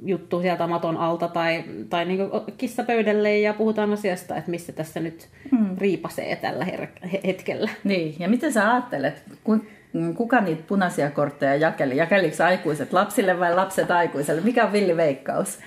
juttu 0.06 0.42
sieltä 0.42 0.68
maton 0.68 0.98
alta 0.98 1.28
tai, 1.28 1.64
tai 1.90 2.06
niin 2.06 2.20
kissapöydälle 2.58 3.38
ja 3.38 3.54
puhutaan 3.54 3.94
asiasta, 3.94 4.36
että 4.36 4.52
missä 4.52 4.72
tässä 4.72 5.00
nyt 5.00 5.28
mm. 5.52 5.78
riipasee 5.78 6.36
tällä 6.36 6.66
her- 6.66 7.20
hetkellä. 7.24 7.70
Niin, 7.84 8.16
ja 8.20 8.30
miten 8.30 8.54
sä 8.54 8.72
ajattelet, 8.72 9.24
kun 9.44 9.66
kuka 10.16 10.42
niitä 10.42 10.64
punaisia 10.68 11.12
kortteja 11.12 11.56
jakeli? 11.56 11.98
Jakeliko 11.98 12.44
aikuiset 12.44 12.94
lapsille 12.94 13.40
vai 13.40 13.56
lapset 13.56 13.92
aikuiselle? 13.92 14.42
Mikä 14.42 14.66
on 14.66 14.74
villi 14.74 14.98
veikkaus? 14.98 15.60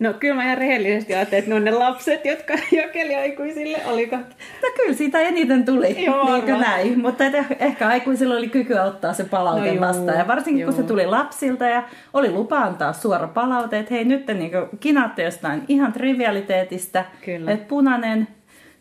No 0.00 0.12
kyllä 0.12 0.34
mä 0.34 0.44
ihan 0.44 0.58
rehellisesti 0.58 1.14
ajattelin, 1.14 1.38
että 1.38 1.50
ne 1.50 1.54
on 1.54 1.64
ne 1.64 1.70
lapset, 1.70 2.24
jotka 2.24 2.54
jakeli 2.82 3.14
aikuisille, 3.14 3.78
oliko? 3.86 4.16
No 4.62 4.68
kyllä 4.76 4.94
siitä 4.94 5.20
eniten 5.20 5.64
tuli, 5.64 6.04
Joo, 6.04 6.32
niin 6.32 6.44
kuin 6.44 6.60
näin. 6.60 7.00
Mutta 7.00 7.24
ehkä 7.58 7.88
aikuisilla 7.88 8.34
oli 8.34 8.48
kykyä 8.48 8.84
ottaa 8.84 9.12
se 9.12 9.24
palaute 9.24 9.74
no, 9.74 9.80
vastaan. 9.80 10.18
Ja 10.18 10.26
varsinkin 10.26 10.60
juu. 10.60 10.72
kun 10.72 10.82
se 10.82 10.88
tuli 10.88 11.06
lapsilta 11.06 11.64
ja 11.64 11.82
oli 12.12 12.30
lupa 12.30 12.58
antaa 12.58 12.92
suora 12.92 13.28
palaute, 13.28 13.78
että 13.78 13.94
hei 13.94 14.04
nyt 14.04 14.26
te 14.26 14.34
niin 14.34 14.52
kinaatte 14.80 15.22
jostain 15.22 15.62
ihan 15.68 15.92
trivialiteetista, 15.92 17.04
kyllä. 17.24 17.52
että 17.52 17.68
punainen, 17.68 18.28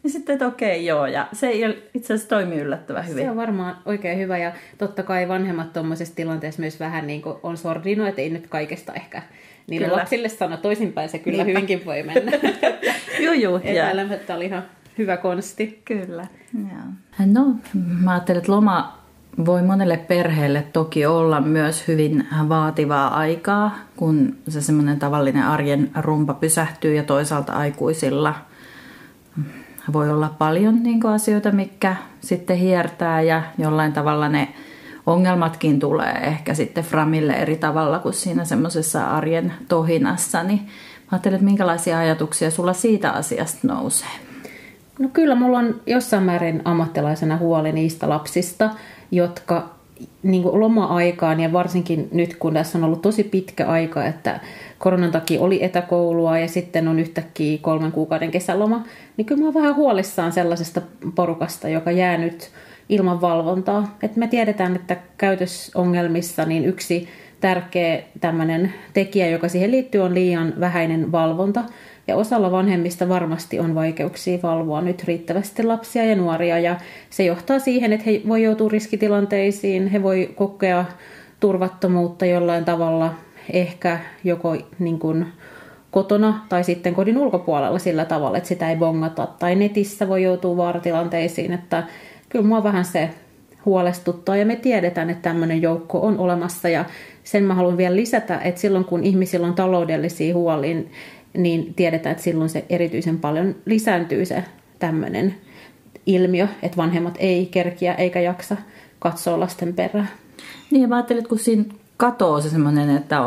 niin 0.03 0.11
sitten, 0.11 0.33
että 0.33 0.47
okei, 0.47 0.85
joo. 0.85 1.05
Ja 1.05 1.27
se 1.33 1.51
itse 1.93 2.13
asiassa 2.13 2.29
toimii 2.29 2.59
yllättävän 2.59 3.07
hyvin. 3.07 3.23
Se 3.23 3.29
on 3.29 3.37
varmaan 3.37 3.77
oikein 3.85 4.19
hyvä. 4.19 4.37
Ja 4.37 4.51
totta 4.77 5.03
kai 5.03 5.27
vanhemmat 5.27 5.73
tuommoisessa 5.73 6.15
tilanteessa 6.15 6.61
myös 6.61 6.79
vähän 6.79 7.07
niin 7.07 7.21
kuin 7.21 7.37
on 7.43 7.57
sordino, 7.57 8.07
että 8.07 8.21
ei 8.21 8.29
nyt 8.29 8.47
kaikesta 8.47 8.93
ehkä 8.93 9.21
niin 9.69 9.81
kyllä. 9.81 9.97
lapsille 9.97 10.29
sano 10.29 10.57
toisinpäin, 10.57 11.09
se 11.09 11.19
kyllä 11.19 11.43
Niinpä. 11.43 11.59
hyvinkin 11.59 11.85
voi 11.85 12.03
mennä. 12.03 12.31
joo, 13.25 13.33
joo. 13.33 13.59
Epäilemättä 13.63 14.35
oli 14.35 14.45
ihan 14.45 14.63
hyvä 14.97 15.17
konsti. 15.17 15.81
Kyllä. 15.85 16.27
Ja. 16.53 17.25
No, 17.25 17.55
mä 17.73 18.11
ajattelin, 18.11 18.39
että 18.39 18.51
loma 18.51 18.99
voi 19.45 19.61
monelle 19.61 19.97
perheelle 19.97 20.65
toki 20.73 21.05
olla 21.05 21.41
myös 21.41 21.87
hyvin 21.87 22.27
vaativaa 22.49 23.07
aikaa, 23.07 23.75
kun 23.95 24.35
se 24.47 24.61
semmoinen 24.61 24.99
tavallinen 24.99 25.43
arjen 25.43 25.91
rumpa 26.01 26.33
pysähtyy 26.33 26.95
ja 26.95 27.03
toisaalta 27.03 27.53
aikuisilla 27.53 28.35
voi 29.93 30.09
olla 30.09 30.35
paljon 30.37 30.83
niin 30.83 31.05
asioita, 31.05 31.51
mikä 31.51 31.95
sitten 32.21 32.57
hiertää 32.57 33.21
ja 33.21 33.43
jollain 33.57 33.93
tavalla 33.93 34.29
ne 34.29 34.47
ongelmatkin 35.09 35.79
tulee 35.79 36.11
ehkä 36.11 36.53
sitten 36.53 36.83
Framille 36.83 37.33
eri 37.33 37.55
tavalla 37.55 37.99
kuin 37.99 38.13
siinä 38.13 38.45
semmoisessa 38.45 39.07
arjen 39.07 39.53
tohinassa, 39.67 40.43
niin 40.43 40.59
mä 40.59 41.07
ajattelin, 41.11 41.35
että 41.35 41.45
minkälaisia 41.45 41.99
ajatuksia 41.99 42.51
sulla 42.51 42.73
siitä 42.73 43.11
asiasta 43.11 43.67
nousee? 43.67 44.09
No 44.99 45.09
kyllä 45.13 45.35
mulla 45.35 45.57
on 45.57 45.81
jossain 45.85 46.23
määrin 46.23 46.61
ammattilaisena 46.65 47.37
huoli 47.37 47.71
niistä 47.71 48.09
lapsista, 48.09 48.69
jotka 49.11 49.69
niin 50.23 50.43
kuin 50.43 50.59
loma-aikaan 50.59 51.39
ja 51.39 51.53
varsinkin 51.53 52.09
nyt 52.11 52.35
kun 52.35 52.53
tässä 52.53 52.77
on 52.77 52.83
ollut 52.83 53.01
tosi 53.01 53.23
pitkä 53.23 53.67
aika, 53.67 54.05
että 54.05 54.39
koronan 54.77 55.11
takia 55.11 55.41
oli 55.41 55.63
etäkoulua 55.63 56.37
ja 56.37 56.47
sitten 56.47 56.87
on 56.87 56.99
yhtäkkiä 56.99 57.57
kolmen 57.61 57.91
kuukauden 57.91 58.31
kesäloma, 58.31 58.83
niin 59.17 59.25
kyllä 59.25 59.39
mä 59.39 59.45
oon 59.45 59.53
vähän 59.53 59.75
huolissaan 59.75 60.31
sellaisesta 60.31 60.81
porukasta, 61.15 61.69
joka 61.69 61.91
jää 61.91 62.17
nyt 62.17 62.49
ilman 62.89 63.21
valvontaa. 63.21 63.97
Et 64.03 64.15
me 64.15 64.27
tiedetään, 64.27 64.75
että 64.75 64.97
käytösongelmissa 65.17 66.45
niin 66.45 66.65
yksi 66.65 67.07
tärkeä 67.39 67.99
tämmöinen 68.21 68.73
tekijä, 68.93 69.27
joka 69.27 69.47
siihen 69.47 69.71
liittyy, 69.71 70.01
on 70.01 70.13
liian 70.13 70.53
vähäinen 70.59 71.11
valvonta. 71.11 71.63
Ja 72.07 72.15
osalla 72.15 72.51
vanhemmista 72.51 73.09
varmasti 73.09 73.59
on 73.59 73.75
vaikeuksia 73.75 74.39
valvoa 74.43 74.81
nyt 74.81 75.03
riittävästi 75.03 75.63
lapsia 75.63 76.05
ja 76.05 76.15
nuoria. 76.15 76.59
Ja 76.59 76.77
se 77.09 77.25
johtaa 77.25 77.59
siihen, 77.59 77.93
että 77.93 78.05
he 78.05 78.21
voi 78.27 78.43
joutua 78.43 78.69
riskitilanteisiin, 78.69 79.87
he 79.87 80.03
voi 80.03 80.33
kokea 80.35 80.85
turvattomuutta 81.39 82.25
jollain 82.25 82.65
tavalla, 82.65 83.13
ehkä 83.53 83.99
joko 84.23 84.57
niin 84.79 84.99
kuin 84.99 85.25
kotona 85.91 86.45
tai 86.49 86.63
sitten 86.63 86.95
kodin 86.95 87.17
ulkopuolella 87.17 87.79
sillä 87.79 88.05
tavalla, 88.05 88.37
että 88.37 88.47
sitä 88.47 88.69
ei 88.69 88.75
bongata. 88.75 89.27
Tai 89.39 89.55
netissä 89.55 90.07
voi 90.07 90.23
joutua 90.23 90.57
vaaratilanteisiin, 90.57 91.53
että 91.53 91.83
kyllä 92.29 92.45
mua 92.45 92.63
vähän 92.63 92.85
se 92.85 93.09
huolestuttaa 93.65 94.35
ja 94.35 94.45
me 94.45 94.55
tiedetään, 94.55 95.09
että 95.09 95.29
tämmöinen 95.29 95.61
joukko 95.61 95.99
on 95.99 96.19
olemassa 96.19 96.69
ja 96.69 96.85
sen 97.23 97.43
mä 97.43 97.53
haluan 97.53 97.77
vielä 97.77 97.95
lisätä, 97.95 98.39
että 98.39 98.61
silloin 98.61 98.85
kun 98.85 99.03
ihmisillä 99.03 99.47
on 99.47 99.53
taloudellisia 99.53 100.33
huolia, 100.33 100.81
niin 101.37 101.73
tiedetään, 101.73 102.11
että 102.11 102.23
silloin 102.23 102.49
se 102.49 102.65
erityisen 102.69 103.19
paljon 103.19 103.55
lisääntyy 103.65 104.25
se 104.25 104.43
tämmöinen 104.79 105.35
ilmiö, 106.05 106.47
että 106.63 106.77
vanhemmat 106.77 107.15
ei 107.19 107.45
kerkiä 107.45 107.93
eikä 107.93 108.19
jaksa 108.19 108.57
katsoa 108.99 109.39
lasten 109.39 109.73
perään. 109.73 110.09
Niin 110.71 110.89
mä 110.89 110.95
ajattelin, 110.95 111.19
että 111.19 111.29
kun 111.29 111.39
siinä 111.39 111.63
katoo 111.97 112.41
se 112.41 112.49
semmoinen, 112.49 112.97
että, 112.97 113.17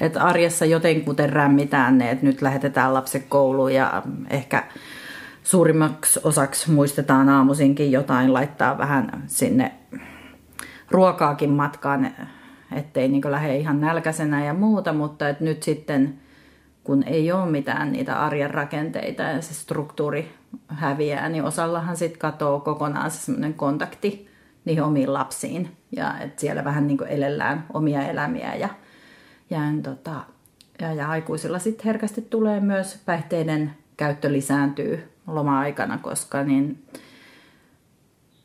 että 0.00 0.22
arjessa 0.22 0.64
jotenkuten 0.64 1.30
rämmitään 1.30 1.98
ne, 1.98 2.10
että 2.10 2.26
nyt 2.26 2.42
lähetetään 2.42 2.94
lapset 2.94 3.24
kouluun 3.28 3.74
ja 3.74 4.02
ehkä 4.30 4.64
suurimmaksi 5.46 6.20
osaksi 6.24 6.70
muistetaan 6.70 7.28
aamuisinkin 7.28 7.92
jotain 7.92 8.32
laittaa 8.32 8.78
vähän 8.78 9.24
sinne 9.26 9.72
ruokaakin 10.90 11.50
matkaan, 11.50 12.10
ettei 12.72 13.08
niin 13.08 13.22
lähde 13.30 13.56
ihan 13.56 13.80
nälkäisenä 13.80 14.44
ja 14.44 14.54
muuta, 14.54 14.92
mutta 14.92 15.28
et 15.28 15.40
nyt 15.40 15.62
sitten 15.62 16.20
kun 16.84 17.02
ei 17.02 17.32
ole 17.32 17.50
mitään 17.50 17.92
niitä 17.92 18.20
arjen 18.20 18.50
rakenteita 18.50 19.22
ja 19.22 19.42
se 19.42 19.54
struktuuri 19.54 20.34
häviää, 20.68 21.28
niin 21.28 21.44
osallahan 21.44 21.96
sitten 21.96 22.18
katoo 22.18 22.60
kokonaan 22.60 23.10
se 23.10 23.18
semmoinen 23.18 23.54
kontakti 23.54 24.28
niihin 24.64 24.82
omiin 24.82 25.12
lapsiin. 25.12 25.76
Ja 25.96 26.18
että 26.20 26.40
siellä 26.40 26.64
vähän 26.64 26.86
niin 26.86 26.98
kuin 26.98 27.10
elellään 27.10 27.66
omia 27.74 28.02
elämiä 28.02 28.54
ja, 28.54 28.68
ja, 29.50 29.60
tota, 29.82 30.14
ja, 30.80 30.92
ja 30.92 31.10
aikuisilla 31.10 31.58
sitten 31.58 31.84
herkästi 31.84 32.22
tulee 32.22 32.60
myös 32.60 33.02
päihteiden 33.04 33.72
käyttö 33.96 34.32
lisääntyy 34.32 35.15
loma-aikana, 35.26 35.98
koska 35.98 36.44
niin 36.44 36.84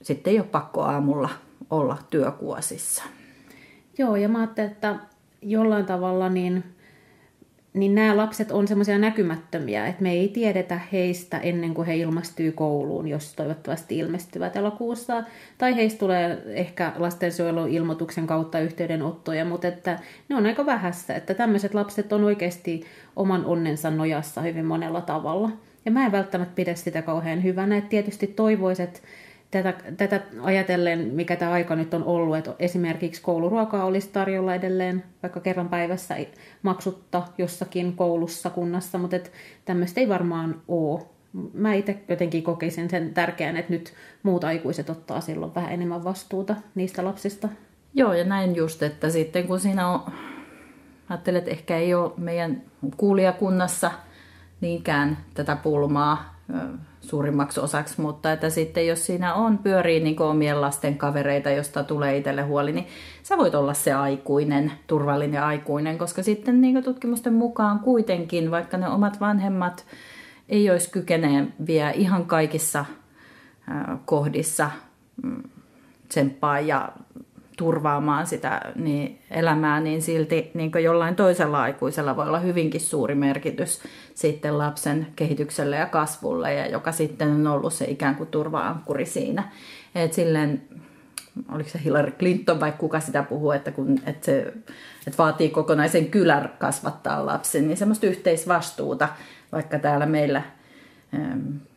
sitten 0.01 0.31
ei 0.31 0.39
ole 0.39 0.47
pakko 0.47 0.81
aamulla 0.81 1.29
olla 1.69 1.97
työkuosissa. 2.09 3.03
Joo, 3.97 4.15
ja 4.15 4.29
mä 4.29 4.37
ajattelin, 4.37 4.71
että 4.71 4.95
jollain 5.41 5.85
tavalla 5.85 6.29
niin 6.29 6.63
niin 7.73 7.95
nämä 7.95 8.17
lapset 8.17 8.51
on 8.51 8.67
semmoisia 8.67 8.97
näkymättömiä, 8.97 9.87
että 9.87 10.03
me 10.03 10.11
ei 10.11 10.27
tiedetä 10.27 10.79
heistä 10.91 11.37
ennen 11.37 11.73
kuin 11.73 11.87
he 11.87 11.95
ilmestyy 11.95 12.51
kouluun, 12.51 13.07
jos 13.07 13.33
toivottavasti 13.33 13.97
ilmestyvät 13.97 14.55
elokuussa. 14.55 15.23
Tai 15.57 15.75
heistä 15.75 15.99
tulee 15.99 16.43
ehkä 16.45 16.93
lastensuojeluilmoituksen 16.95 18.27
kautta 18.27 18.59
yhteydenottoja, 18.59 19.45
mutta 19.45 19.67
että 19.67 19.99
ne 20.29 20.35
on 20.35 20.45
aika 20.45 20.65
vähässä. 20.65 21.15
Että 21.15 21.33
tämmöiset 21.33 21.73
lapset 21.73 22.13
on 22.13 22.23
oikeasti 22.23 22.85
oman 23.15 23.45
onnensa 23.45 23.91
nojassa 23.91 24.41
hyvin 24.41 24.65
monella 24.65 25.01
tavalla. 25.01 25.49
Ja 25.85 25.91
mä 25.91 26.05
en 26.05 26.11
välttämättä 26.11 26.55
pidä 26.55 26.75
sitä 26.75 27.01
kauhean 27.01 27.43
hyvänä. 27.43 27.77
Että 27.77 27.89
tietysti 27.89 28.27
toivoiset, 28.27 29.03
tätä, 29.51 29.73
tätä 29.97 30.21
ajatellen, 30.41 30.99
mikä 30.99 31.35
tämä 31.35 31.51
aika 31.51 31.75
nyt 31.75 31.93
on 31.93 32.03
ollut, 32.03 32.37
että 32.37 32.55
esimerkiksi 32.59 33.21
kouluruokaa 33.21 33.85
olisi 33.85 34.09
tarjolla 34.09 34.55
edelleen 34.55 35.03
vaikka 35.23 35.39
kerran 35.39 35.69
päivässä 35.69 36.15
maksutta 36.61 37.23
jossakin 37.37 37.95
koulussa, 37.95 38.49
kunnassa, 38.49 38.97
mutta 38.97 39.15
että 39.15 39.29
tämmöistä 39.65 40.01
ei 40.01 40.09
varmaan 40.09 40.61
ole. 40.67 41.01
Mä 41.53 41.73
itse 41.73 41.97
jotenkin 42.07 42.43
kokisin 42.43 42.89
sen 42.89 43.13
tärkeän, 43.13 43.57
että 43.57 43.73
nyt 43.73 43.93
muut 44.23 44.43
aikuiset 44.43 44.89
ottaa 44.89 45.21
silloin 45.21 45.55
vähän 45.55 45.71
enemmän 45.71 46.03
vastuuta 46.03 46.55
niistä 46.75 47.05
lapsista. 47.05 47.49
Joo, 47.93 48.13
ja 48.13 48.23
näin 48.23 48.55
just, 48.55 48.83
että 48.83 49.09
sitten 49.09 49.47
kun 49.47 49.59
siinä 49.59 49.87
on, 49.87 49.99
ajattelen, 51.09 51.39
että 51.39 51.51
ehkä 51.51 51.77
ei 51.77 51.93
ole 51.93 52.11
meidän 52.17 52.61
kuulijakunnassa 52.97 53.91
niinkään 54.61 55.17
tätä 55.33 55.55
pulmaa, 55.55 56.35
suurimmaksi 57.01 57.59
osaksi, 57.59 58.01
mutta 58.01 58.31
että 58.31 58.49
sitten 58.49 58.87
jos 58.87 59.05
siinä 59.05 59.33
on 59.33 59.57
pyörii 59.57 59.99
niin 59.99 60.21
omien 60.21 60.61
lasten 60.61 60.97
kavereita, 60.97 61.49
josta 61.49 61.83
tulee 61.83 62.17
itselle 62.17 62.41
huoli, 62.41 62.71
niin 62.71 62.87
sä 63.23 63.37
voit 63.37 63.55
olla 63.55 63.73
se 63.73 63.93
aikuinen, 63.93 64.71
turvallinen 64.87 65.43
aikuinen, 65.43 65.97
koska 65.97 66.23
sitten 66.23 66.61
niin 66.61 66.83
tutkimusten 66.83 67.33
mukaan 67.33 67.79
kuitenkin, 67.79 68.51
vaikka 68.51 68.77
ne 68.77 68.87
omat 68.87 69.19
vanhemmat 69.19 69.85
ei 70.49 70.69
olisi 70.69 70.91
vielä 71.67 71.91
ihan 71.91 72.25
kaikissa 72.25 72.85
kohdissa 74.05 74.71
mm, 75.23 75.43
tsemppaa 76.07 76.59
ja 76.59 76.91
turvaamaan 77.57 78.27
sitä 78.27 78.61
niin 78.75 79.19
elämää, 79.31 79.79
niin 79.79 80.01
silti 80.01 80.51
niin 80.53 80.71
jollain 80.83 81.15
toisella 81.15 81.61
aikuisella 81.61 82.15
voi 82.15 82.27
olla 82.27 82.39
hyvinkin 82.39 82.81
suuri 82.81 83.15
merkitys 83.15 83.81
sitten 84.13 84.57
lapsen 84.57 85.07
kehitykselle 85.15 85.75
ja 85.75 85.85
kasvulle, 85.85 86.53
ja 86.53 86.67
joka 86.67 86.91
sitten 86.91 87.29
on 87.31 87.47
ollut 87.47 87.73
se 87.73 87.85
ikään 87.85 88.15
kuin 88.15 88.29
turva-ankkuri 88.29 89.05
siinä. 89.05 89.51
Et 89.95 90.13
silleen, 90.13 90.61
oliko 91.51 91.69
se 91.69 91.79
Hillary 91.83 92.11
Clinton 92.11 92.59
vai 92.59 92.71
kuka 92.71 92.99
sitä 92.99 93.23
puhuu, 93.23 93.51
että, 93.51 93.71
kun, 93.71 93.99
että 94.05 94.25
se 94.25 94.53
että 95.07 95.17
vaatii 95.17 95.49
kokonaisen 95.49 96.05
kylän 96.05 96.49
kasvattaa 96.59 97.25
lapsen, 97.25 97.67
niin 97.67 97.77
semmoista 97.77 98.07
yhteisvastuuta, 98.07 99.09
vaikka 99.51 99.79
täällä 99.79 100.05
meillä 100.05 100.41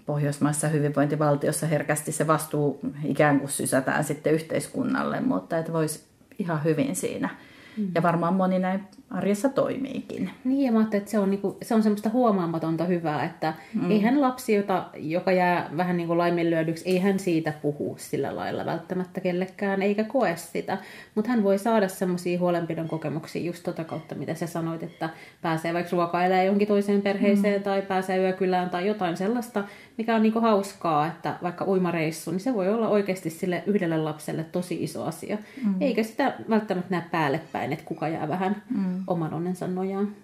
Pohjoismaissa 0.07 0.69
hyvinvointivaltiossa 0.69 1.67
herkästi 1.67 2.13
se 2.13 2.27
vastuu 2.27 2.81
ikään 3.05 3.41
kuin 3.41 3.51
sysätään 3.51 4.05
sitten 4.05 4.35
yhteiskunnalle, 4.35 5.21
mutta 5.21 5.59
että 5.59 5.73
voisi 5.73 6.05
ihan 6.39 6.65
hyvin 6.65 6.97
siinä 6.97 7.31
Mm. 7.77 7.91
Ja 7.95 8.03
varmaan 8.03 8.35
moni 8.35 8.59
näin 8.59 8.85
arjessa 9.15 9.49
toimiikin. 9.49 10.31
Niin, 10.45 10.67
ja 10.67 10.73
mä 10.73 10.87
että 10.93 11.11
se 11.11 11.19
on, 11.19 11.31
niinku, 11.31 11.57
se 11.63 11.75
on 11.75 11.83
semmoista 11.83 12.09
huomaamatonta 12.09 12.85
hyvää, 12.85 13.25
että 13.25 13.55
mm. 13.75 13.91
eihän 13.91 14.21
lapsi, 14.21 14.55
jota, 14.55 14.85
joka 14.95 15.33
jää 15.33 15.71
vähän 15.77 15.97
niin 15.97 16.07
kuin 16.07 16.19
laiminlyödyksi, 16.19 16.89
ei 16.89 16.99
hän 16.99 17.19
siitä 17.19 17.53
puhu 17.63 17.95
sillä 17.99 18.37
lailla 18.37 18.67
välttämättä 18.67 19.21
kellekään, 19.21 19.83
eikä 19.83 20.05
koe 20.05 20.37
sitä. 20.37 20.79
Mutta 21.15 21.31
hän 21.31 21.43
voi 21.43 21.59
saada 21.59 21.89
semmoisia 21.89 22.39
huolenpidon 22.39 22.89
kokemuksia 22.89 23.43
just 23.43 23.63
tota 23.63 23.85
kautta, 23.85 24.15
mitä 24.15 24.35
sä 24.35 24.47
sanoit, 24.47 24.83
että 24.83 25.11
pääsee 25.43 25.75
vaikka 25.75 25.97
ruokailemaan 25.97 26.47
jonkin 26.47 26.69
toiseen 26.69 27.03
perheeseen 27.03 27.61
mm. 27.61 27.65
tai 27.65 27.83
pääsee 27.83 28.19
yökylään 28.19 28.71
tai 28.71 28.87
jotain 28.87 29.17
sellaista, 29.17 29.65
mikä 29.99 30.15
on 30.15 30.23
niinku 30.23 30.41
hauskaa, 30.41 31.07
että 31.07 31.35
vaikka 31.43 31.65
uimareissu, 31.65 32.31
niin 32.31 32.41
se 32.41 32.55
voi 32.55 32.69
olla 32.69 32.89
oikeasti 32.89 33.31
sille 33.31 33.63
yhdelle 33.67 33.99
lapselle 33.99 34.45
tosi 34.45 34.83
iso 34.83 35.05
asia. 35.05 35.39
Mm. 35.65 35.75
Eikä 35.81 36.03
sitä 36.03 36.35
välttämättä 36.51 36.91
näe 36.91 37.05
päälle 37.11 37.41
päin, 37.53 37.73
että 37.73 37.85
kuka 37.85 38.09
jää 38.09 38.29
vähän 38.29 38.63
mm. 38.71 39.04
Oman 39.07 39.35
onnensa 39.35 39.67
nojaan. 39.67 40.17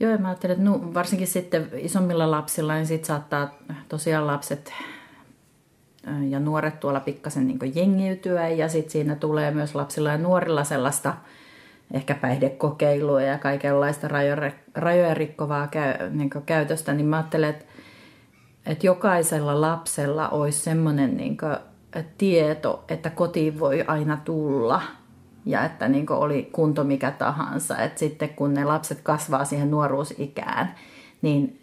Joo, 0.00 0.10
ja 0.10 0.18
mä 0.18 0.28
ajattelen, 0.28 0.56
että 0.56 0.70
no, 0.70 0.94
varsinkin 0.94 1.26
sitten 1.26 1.70
isommilla 1.76 2.30
lapsilla, 2.30 2.74
niin 2.74 2.86
sitten 2.86 3.06
saattaa 3.06 3.54
tosiaan 3.88 4.26
lapset 4.26 4.72
ja 6.28 6.40
nuoret 6.40 6.80
tuolla 6.80 7.00
pikkasen 7.00 7.46
niin 7.46 7.72
jengiytyä, 7.74 8.48
ja 8.48 8.68
sitten 8.68 8.90
siinä 8.90 9.14
tulee 9.14 9.50
myös 9.50 9.74
lapsilla 9.74 10.10
ja 10.10 10.18
nuorilla 10.18 10.64
sellaista 10.64 11.14
ehkä 11.92 12.14
päihdekokeilua 12.14 13.22
ja 13.22 13.38
kaikenlaista 13.38 14.08
rajoja 14.74 15.14
rikkovaa 15.14 15.66
käy, 15.66 16.10
niin 16.10 16.30
käytöstä, 16.46 16.92
niin 16.92 17.06
mä 17.06 17.16
ajattelen, 17.16 17.50
että 17.50 17.64
että 18.66 18.86
jokaisella 18.86 19.60
lapsella 19.60 20.28
olisi 20.28 20.60
semmoinen 20.60 21.16
niin 21.16 21.36
tieto, 22.18 22.84
että 22.88 23.10
kotiin 23.10 23.60
voi 23.60 23.84
aina 23.86 24.18
tulla 24.24 24.82
ja 25.46 25.64
että 25.64 25.88
niin 25.88 26.12
oli 26.12 26.48
kunto 26.52 26.84
mikä 26.84 27.10
tahansa. 27.10 27.78
Että 27.78 27.98
sitten 27.98 28.28
kun 28.28 28.54
ne 28.54 28.64
lapset 28.64 29.00
kasvaa 29.02 29.44
siihen 29.44 29.70
nuoruusikään, 29.70 30.74
niin 31.22 31.60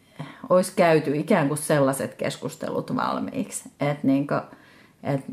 olisi 0.49 0.73
käyty 0.75 1.17
ikään 1.17 1.47
kuin 1.47 1.57
sellaiset 1.57 2.15
keskustelut 2.15 2.95
valmiiksi. 2.95 3.69
Että 3.79 4.07
niin 4.07 4.27
kuin, 4.27 4.41
että 5.03 5.31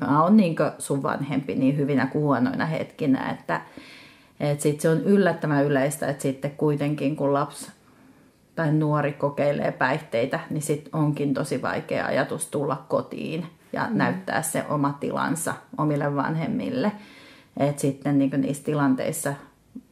mä 0.00 0.22
oon 0.22 0.36
niin 0.36 0.56
sun 0.78 1.02
vanhempi 1.02 1.54
niin 1.54 1.76
hyvinä 1.76 2.06
kuin 2.06 2.22
huonoina 2.22 2.66
hetkinä, 2.66 3.30
että, 3.30 3.60
että 4.40 4.62
sit 4.62 4.80
se 4.80 4.88
on 4.88 5.00
yllättävän 5.00 5.64
yleistä, 5.64 6.08
että 6.08 6.22
sitten 6.22 6.50
kuitenkin 6.50 7.16
kun 7.16 7.32
lapsi 7.32 7.70
tai 8.54 8.72
nuori 8.72 9.12
kokeilee 9.12 9.72
päihteitä, 9.72 10.40
niin 10.50 10.62
sitten 10.62 10.94
onkin 10.94 11.34
tosi 11.34 11.62
vaikea 11.62 12.06
ajatus 12.06 12.46
tulla 12.46 12.84
kotiin 12.88 13.46
ja 13.72 13.86
mm. 13.90 13.96
näyttää 13.96 14.42
se 14.42 14.64
oma 14.68 14.96
tilansa 15.00 15.54
omille 15.78 16.14
vanhemmille. 16.14 16.92
Et 17.56 17.78
sitten 17.78 18.18
niin 18.18 18.30
niissä 18.36 18.64
tilanteissa 18.64 19.34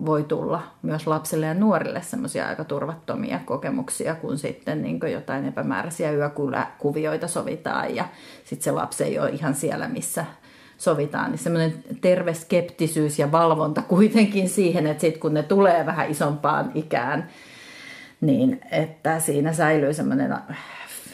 voi 0.07 0.25
tulla 0.25 0.63
myös 0.83 1.07
lapsille 1.07 1.47
ja 1.47 1.55
nuorille 1.55 2.03
semmoisia 2.03 2.49
aika 2.49 2.65
turvattomia 2.65 3.41
kokemuksia, 3.45 4.15
kun 4.15 4.39
sitten 4.39 4.83
niin 4.83 5.01
jotain 5.13 5.45
epämääräisiä 5.45 6.13
yökuvioita 6.13 7.29
sovitaan 7.29 7.95
ja 7.95 8.05
sitten 8.45 8.65
se 8.65 8.71
lapsi 8.71 9.05
ei 9.05 9.19
ole 9.19 9.31
ihan 9.31 9.55
siellä, 9.55 9.89
missä 9.89 10.25
sovitaan, 10.79 11.31
niin 11.31 11.39
semmoinen 11.39 11.85
terve 12.01 12.35
skeptisyys 12.35 13.19
ja 13.19 13.33
valvonta 13.33 13.83
kuitenkin 13.95 14.49
siihen, 14.49 14.87
että 14.87 15.01
sitten 15.01 15.21
kun 15.21 15.35
ne 15.35 15.43
tulee 15.43 15.87
vähän 15.87 16.11
isompaan 16.11 16.71
ikään, 16.75 17.29
niin 18.21 18.61
että 18.71 19.21
siinä 19.21 19.53
säilyy 19.53 19.95
semmoinen 19.95 20.35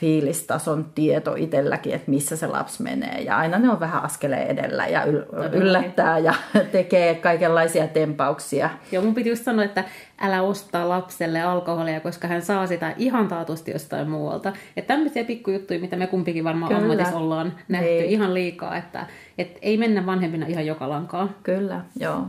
fiilistason 0.01 0.87
tieto 0.95 1.35
itselläkin, 1.35 1.95
että 1.95 2.11
missä 2.11 2.37
se 2.37 2.47
lapsi 2.47 2.83
menee. 2.83 3.21
Ja 3.21 3.39
aina 3.39 3.59
ne 3.59 3.71
on 3.71 3.81
vähän 3.81 4.03
askeleen 4.03 4.47
edellä 4.47 4.87
ja 4.87 5.05
yl- 5.05 5.55
yllättää 5.57 6.19
ja 6.19 6.35
tekee 6.73 7.15
kaikenlaisia 7.15 7.89
tempauksia. 7.89 8.71
Joo, 8.93 9.05
mun 9.05 9.15
piti 9.15 9.29
just 9.29 9.45
sanoa, 9.45 9.65
että 9.65 9.85
älä 10.21 10.43
ostaa 10.43 10.89
lapselle 10.89 11.43
alkoholia, 11.43 12.01
koska 12.01 12.29
hän 12.29 12.43
saa 12.43 12.67
sitä 12.67 12.95
ihan 12.97 13.29
taatusti 13.29 13.71
jostain 13.71 14.11
muualta. 14.11 14.53
Että 14.77 14.95
tämmöisiä 14.95 15.25
pikkujuttuja, 15.25 15.81
mitä 15.81 15.97
me 15.97 16.07
kumpikin 16.07 16.45
varmaan 16.45 16.73
Kyllä. 16.73 16.83
ammatissa 16.83 17.17
ollaan 17.17 17.53
nähty 17.69 17.89
ei. 17.89 18.01
Niin. 18.01 18.11
ihan 18.11 18.35
liikaa, 18.35 18.77
että 18.77 19.07
et 19.39 19.59
ei 19.63 19.77
mennä 19.77 20.07
vanhempina 20.07 20.47
ihan 20.47 20.67
joka 20.67 20.89
lankaa. 20.89 21.29
Kyllä, 21.43 21.81
joo. 22.01 22.27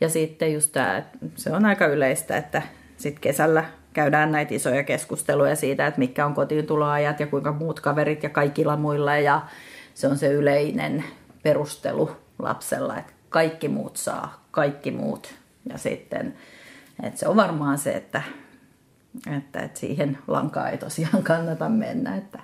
Ja 0.00 0.08
sitten 0.08 0.52
just 0.52 0.72
tämä, 0.72 1.02
se 1.36 1.52
on 1.52 1.64
aika 1.64 1.86
yleistä, 1.86 2.36
että 2.36 2.62
sitten 2.96 3.20
kesällä 3.20 3.64
käydään 3.94 4.32
näitä 4.32 4.54
isoja 4.54 4.82
keskusteluja 4.82 5.56
siitä, 5.56 5.86
että 5.86 5.98
mitkä 5.98 6.26
on 6.26 6.34
kotiin 6.34 6.66
tuloajat 6.66 7.20
ja 7.20 7.26
kuinka 7.26 7.52
muut 7.52 7.80
kaverit 7.80 8.22
ja 8.22 8.28
kaikilla 8.28 8.76
muilla. 8.76 9.16
Ja 9.16 9.42
se 9.94 10.08
on 10.08 10.18
se 10.18 10.32
yleinen 10.32 11.04
perustelu 11.42 12.10
lapsella, 12.38 12.98
että 12.98 13.12
kaikki 13.28 13.68
muut 13.68 13.96
saa, 13.96 14.44
kaikki 14.50 14.90
muut. 14.90 15.34
Ja 15.68 15.78
sitten, 15.78 16.34
että 17.02 17.20
se 17.20 17.28
on 17.28 17.36
varmaan 17.36 17.78
se, 17.78 17.92
että, 17.92 18.22
että, 19.36 19.60
että 19.60 19.80
siihen 19.80 20.18
lankaan 20.26 20.70
ei 20.70 20.78
tosiaan 20.78 21.22
kannata 21.22 21.68
mennä. 21.68 22.16
Että, 22.16 22.38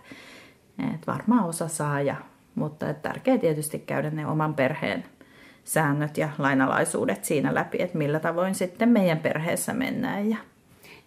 että 0.94 1.12
varmaan 1.12 1.44
osa 1.44 1.68
saa, 1.68 2.00
ja, 2.00 2.16
mutta 2.54 2.90
että 2.90 3.08
tärkeää 3.08 3.38
tietysti 3.38 3.78
käydä 3.78 4.10
ne 4.10 4.26
oman 4.26 4.54
perheen 4.54 5.04
säännöt 5.64 6.18
ja 6.18 6.28
lainalaisuudet 6.38 7.24
siinä 7.24 7.54
läpi, 7.54 7.82
että 7.82 7.98
millä 7.98 8.20
tavoin 8.20 8.54
sitten 8.54 8.88
meidän 8.88 9.18
perheessä 9.18 9.72
mennään 9.72 10.30
ja 10.30 10.36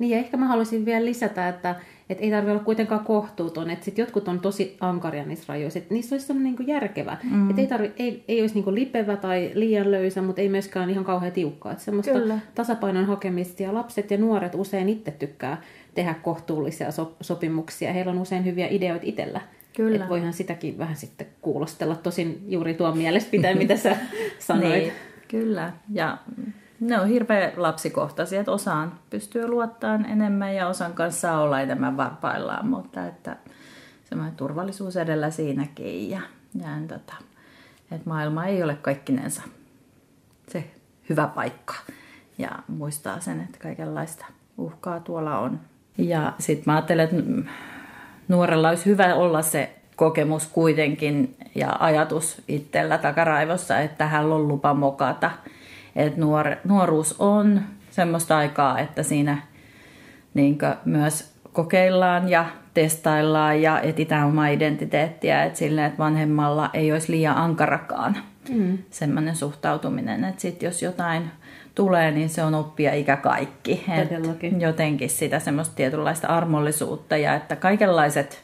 niin 0.03 0.11
ja 0.11 0.17
ehkä 0.17 0.37
mä 0.37 0.47
haluaisin 0.47 0.85
vielä 0.85 1.05
lisätä, 1.05 1.49
että, 1.49 1.75
et 2.09 2.17
ei 2.21 2.31
tarvitse 2.31 2.51
olla 2.51 2.63
kuitenkaan 2.63 3.05
kohtuuton. 3.05 3.69
Että 3.69 3.85
sit 3.85 3.97
jotkut 3.97 4.27
on 4.27 4.39
tosi 4.39 4.77
ankaria 4.79 5.25
niissä 5.25 5.45
rajoissa. 5.47 5.79
Että 5.79 5.93
niissä 5.93 6.15
olisi 6.15 6.27
semmoinen 6.27 6.55
niin 6.55 6.67
järkevä. 6.67 7.17
Mm. 7.31 7.49
Että 7.49 7.61
ei, 7.61 7.67
tarvi, 7.67 7.91
ei, 7.97 8.23
ei 8.27 8.41
olisi 8.41 8.55
niin 8.55 8.75
lipevä 8.75 9.15
tai 9.17 9.51
liian 9.53 9.91
löysä, 9.91 10.21
mutta 10.21 10.41
ei 10.41 10.49
myöskään 10.49 10.89
ihan 10.89 11.05
kauhean 11.05 11.31
tiukkaa. 11.31 11.71
Että 11.71 11.83
semmoista 11.83 12.13
Kyllä. 12.13 12.39
tasapainon 12.55 13.05
hakemista. 13.05 13.63
Ja 13.63 13.73
lapset 13.73 14.11
ja 14.11 14.17
nuoret 14.17 14.55
usein 14.55 14.89
itse 14.89 15.11
tykkää 15.11 15.61
tehdä 15.95 16.13
kohtuullisia 16.13 16.91
so- 16.91 17.15
sopimuksia. 17.21 17.93
Heillä 17.93 18.11
on 18.11 18.19
usein 18.19 18.45
hyviä 18.45 18.67
ideoita 18.69 19.05
itsellä. 19.07 19.41
Kyllä. 19.75 19.95
Että 19.95 20.09
voihan 20.09 20.33
sitäkin 20.33 20.77
vähän 20.77 20.95
sitten 20.95 21.27
kuulostella. 21.41 21.95
Tosin 21.95 22.43
juuri 22.47 22.73
tuo 22.73 22.95
mielestä 22.95 23.31
pitää, 23.31 23.55
mitä 23.55 23.77
sä 23.77 23.97
sanoit. 24.39 24.73
niin, 24.73 24.91
kyllä. 25.27 25.73
Ja 25.93 26.17
ne 26.87 26.99
on 26.99 27.07
hirveän 27.07 27.51
lapsikohtaisia, 27.57 28.39
että 28.39 28.51
osaan 28.51 28.99
pystyy 29.09 29.47
luottamaan 29.47 30.05
enemmän 30.05 30.55
ja 30.55 30.67
osan 30.67 30.93
kanssa 30.93 31.37
olla 31.37 31.61
enemmän 31.61 31.97
varpaillaan, 31.97 32.67
mutta 32.67 33.05
että 33.05 33.35
semmoinen 34.05 34.35
turvallisuus 34.35 34.97
edellä 34.97 35.31
siinäkin 35.31 36.09
ja, 36.09 36.21
ja 36.55 36.67
tota, 36.87 37.13
että 37.91 38.09
maailma 38.09 38.45
ei 38.45 38.63
ole 38.63 38.75
kaikkinensa 38.75 39.41
se 40.47 40.71
hyvä 41.09 41.27
paikka 41.27 41.73
ja 42.37 42.49
muistaa 42.67 43.19
sen, 43.19 43.41
että 43.41 43.59
kaikenlaista 43.59 44.25
uhkaa 44.57 44.99
tuolla 44.99 45.39
on. 45.39 45.59
Ja 45.97 46.33
sitten 46.39 46.63
mä 46.65 46.75
ajattelen, 46.75 47.03
että 47.03 47.51
nuorella 48.27 48.69
olisi 48.69 48.85
hyvä 48.85 49.15
olla 49.15 49.41
se 49.41 49.75
kokemus 49.95 50.47
kuitenkin 50.47 51.35
ja 51.55 51.75
ajatus 51.79 52.41
itsellä 52.47 52.97
takaraivossa, 52.97 53.79
että 53.79 54.07
hän 54.07 54.25
on 54.25 54.47
lupa 54.47 54.73
mokata– 54.73 55.31
että 55.95 56.19
nuor, 56.19 56.45
nuoruus 56.63 57.15
on 57.19 57.61
semmoista 57.91 58.37
aikaa, 58.37 58.79
että 58.79 59.03
siinä 59.03 59.37
niin 60.33 60.57
myös 60.85 61.33
kokeillaan 61.53 62.29
ja 62.29 62.45
testaillaan 62.73 63.61
ja 63.61 63.81
etsitään 63.81 64.27
omaa 64.27 64.47
identiteettiä, 64.47 65.43
että 65.43 65.59
silleen, 65.59 65.87
että 65.87 66.03
vanhemmalla 66.03 66.69
ei 66.73 66.91
olisi 66.91 67.11
liian 67.11 67.37
ankarakaan 67.37 68.17
mm. 68.49 68.77
semmoinen 68.89 69.35
suhtautuminen, 69.35 70.23
että 70.23 70.41
sitten 70.41 70.67
jos 70.67 70.81
jotain 70.81 71.31
tulee, 71.75 72.11
niin 72.11 72.29
se 72.29 72.43
on 72.43 72.55
oppia 72.55 72.93
ikä 72.93 73.15
kaikki. 73.15 73.85
Jotenkin 74.59 75.09
sitä 75.09 75.39
semmoista 75.39 75.75
tietynlaista 75.75 76.27
armollisuutta 76.27 77.17
ja 77.17 77.35
että 77.35 77.55
kaikenlaiset 77.55 78.43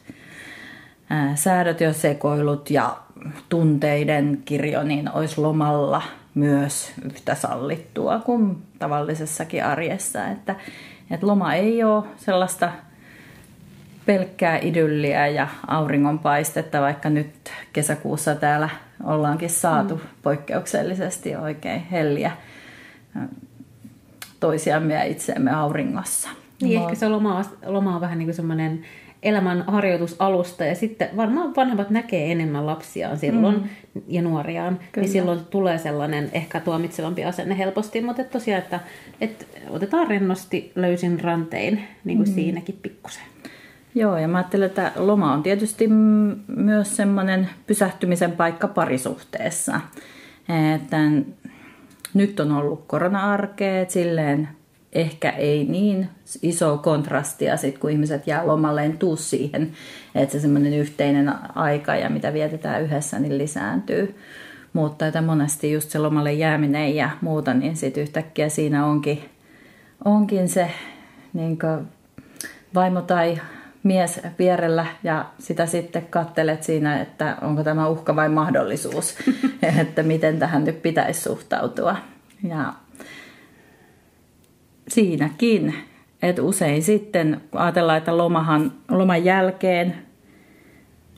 ää, 1.10 1.36
säädöt 1.36 1.80
ja 1.80 1.92
sekoilut 1.92 2.70
ja 2.70 2.96
tunteiden 3.48 4.42
kirjo 4.44 4.82
niin 4.82 5.10
olisi 5.12 5.40
lomalla– 5.40 6.02
myös 6.34 6.92
yhtä 7.04 7.34
sallittua 7.34 8.18
kuin 8.18 8.62
tavallisessakin 8.78 9.64
arjessa. 9.64 10.26
Että, 10.26 10.56
että 11.10 11.26
loma 11.26 11.54
ei 11.54 11.84
ole 11.84 12.04
sellaista 12.16 12.72
pelkkää 14.06 14.58
idylliä 14.58 15.26
ja 15.26 15.48
auringonpaistetta, 15.66 16.80
vaikka 16.80 17.10
nyt 17.10 17.52
kesäkuussa 17.72 18.34
täällä 18.34 18.68
ollaankin 19.04 19.50
saatu 19.50 19.94
mm. 19.94 20.00
poikkeuksellisesti 20.22 21.36
oikein 21.36 21.80
helliä 21.80 22.32
toisiamme 24.40 24.94
ja 24.94 25.04
itseämme 25.04 25.50
auringossa. 25.50 26.28
Niin, 26.62 26.82
ehkä 26.82 26.94
se 26.94 27.08
loma, 27.08 27.44
loma 27.66 27.94
on 27.94 28.00
vähän 28.00 28.18
niin 28.18 28.26
kuin 28.26 28.34
semmoinen 28.34 28.84
elämän 29.22 29.64
harjoitusalusta 29.66 30.64
ja 30.64 30.74
sitten 30.74 31.08
varmaan 31.16 31.56
vanhemmat 31.56 31.90
näkee 31.90 32.32
enemmän 32.32 32.66
lapsiaan 32.66 33.18
silloin 33.18 33.56
mm. 33.56 34.02
ja 34.08 34.22
nuoriaan, 34.22 34.72
niin 34.72 34.88
Kyllä. 34.92 35.04
niin 35.04 35.12
silloin 35.12 35.40
tulee 35.50 35.78
sellainen 35.78 36.30
ehkä 36.32 36.60
tuomitsevampi 36.60 37.24
asenne 37.24 37.58
helposti, 37.58 38.00
mutta 38.00 38.22
et 38.22 38.30
tosiaan, 38.30 38.62
että, 38.62 38.80
että 39.20 39.44
otetaan 39.70 40.06
rennosti 40.06 40.72
löysin 40.74 41.20
rantein 41.20 41.84
niin 42.04 42.18
kuin 42.18 42.28
mm. 42.28 42.34
siinäkin 42.34 42.78
pikkusen. 42.82 43.22
Joo, 43.94 44.18
ja 44.18 44.28
mä 44.28 44.38
ajattelen, 44.38 44.66
että 44.66 44.92
loma 44.96 45.32
on 45.32 45.42
tietysti 45.42 45.88
myös 46.46 46.96
semmoinen 46.96 47.48
pysähtymisen 47.66 48.32
paikka 48.32 48.68
parisuhteessa. 48.68 49.80
Että 50.74 50.96
nyt 52.14 52.40
on 52.40 52.52
ollut 52.52 52.84
korona-arkea, 52.86 53.84
silleen 53.88 54.48
ehkä 54.92 55.30
ei 55.30 55.64
niin 55.64 56.08
iso 56.42 56.78
kontrastia 56.78 57.56
sit, 57.56 57.78
kun 57.78 57.90
ihmiset 57.90 58.26
jää 58.26 58.46
lomalleen 58.46 58.98
tuu 58.98 59.16
siihen, 59.16 59.72
että 60.14 60.32
se 60.32 60.40
semmoinen 60.40 60.74
yhteinen 60.74 61.32
aika 61.54 61.96
ja 61.96 62.10
mitä 62.10 62.32
vietetään 62.32 62.82
yhdessä, 62.82 63.18
niin 63.18 63.38
lisääntyy. 63.38 64.14
Mutta 64.72 65.06
että 65.06 65.22
monesti 65.22 65.72
just 65.72 65.90
se 65.90 65.98
lomalle 65.98 66.32
jääminen 66.32 66.96
ja 66.96 67.10
muuta, 67.20 67.54
niin 67.54 67.76
sitten 67.76 68.02
yhtäkkiä 68.02 68.48
siinä 68.48 68.86
onkin, 68.86 69.22
onkin 70.04 70.48
se 70.48 70.70
niin 71.32 71.58
vaimo 72.74 73.02
tai 73.02 73.40
mies 73.82 74.20
vierellä 74.38 74.86
ja 75.02 75.24
sitä 75.38 75.66
sitten 75.66 76.06
kattelet 76.10 76.62
siinä, 76.62 77.00
että 77.00 77.36
onko 77.42 77.64
tämä 77.64 77.88
uhka 77.88 78.16
vai 78.16 78.28
mahdollisuus, 78.28 79.14
että 79.80 80.02
miten 80.02 80.38
tähän 80.38 80.64
nyt 80.64 80.82
pitäisi 80.82 81.20
suhtautua. 81.20 81.96
Ja 82.48 82.72
siinäkin, 84.90 85.74
että 86.22 86.42
usein 86.42 86.82
sitten 86.82 87.40
ajatellaan, 87.52 87.98
että 87.98 88.16
lomahan, 88.16 88.72
loman 88.88 89.24
jälkeen 89.24 89.94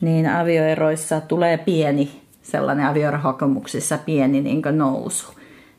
niin 0.01 0.29
avioeroissa 0.29 1.21
tulee 1.21 1.57
pieni 1.57 2.21
sellainen 2.41 2.85
avioerohakemuksissa 2.85 3.97
pieni 3.97 4.41
niin 4.41 4.61
nousu. 4.71 5.27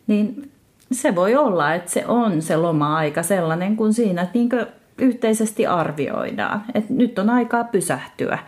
Niin 0.07 0.51
se 0.93 1.15
voi 1.15 1.37
olla, 1.37 1.75
että 1.75 1.91
se 1.91 2.07
on 2.07 2.43
se 2.43 2.57
loma-aika 2.57 3.23
sellainen 3.23 3.77
kuin 3.77 3.95
siinä 3.95 4.27
niin 4.35 4.49
kuin 4.49 4.67
yhteisesti 4.99 5.67
arvioidaan. 5.67 6.65
Että 6.75 6.93
nyt 6.95 7.19
on 7.19 7.31
aikaa 7.31 7.65
pysähtyä. 7.65 8.39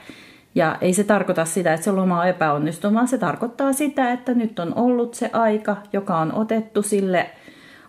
Ja 0.55 0.77
ei 0.81 0.93
se 0.93 1.05
tarkoita 1.05 1.45
sitä, 1.45 1.75
että 1.75 1.85
se 1.85 1.93
loma 1.93 2.21
on 2.21 2.29
epäonnistunut, 2.29 2.95
vaan 2.95 3.09
se 3.09 3.19
tarkoittaa 3.19 3.73
sitä, 3.73 4.13
että 4.13 4.35
nyt 4.35 4.59
on 4.59 4.75
ollut 4.75 5.15
se 5.15 5.31
aika, 5.33 5.77
joka 5.93 6.19
on 6.19 6.35
otettu 6.35 6.83
sille 6.83 7.31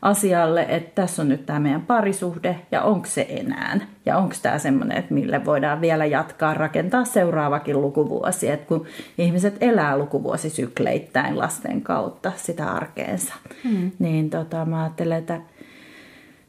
asialle, 0.01 0.65
että 0.69 1.01
tässä 1.01 1.21
on 1.21 1.29
nyt 1.29 1.45
tämä 1.45 1.59
meidän 1.59 1.81
parisuhde 1.81 2.59
ja 2.71 2.81
onko 2.81 3.07
se 3.07 3.25
enää. 3.29 3.79
Ja 4.05 4.17
onko 4.17 4.35
tämä 4.41 4.57
semmoinen, 4.57 4.97
että 4.97 5.13
mille 5.13 5.45
voidaan 5.45 5.81
vielä 5.81 6.05
jatkaa, 6.05 6.53
rakentaa 6.53 7.05
seuraavakin 7.05 7.81
lukuvuosi. 7.81 8.49
Että 8.49 8.67
kun 8.67 8.85
ihmiset 9.17 9.57
elää 9.61 9.97
lukuvuosisykleittäin 9.97 11.39
lasten 11.39 11.81
kautta 11.81 12.31
sitä 12.35 12.71
arkeensa, 12.71 13.33
mm. 13.63 13.91
niin 13.99 14.29
tota, 14.29 14.65
mä 14.65 14.83
ajattelen, 14.83 15.17
että, 15.17 15.41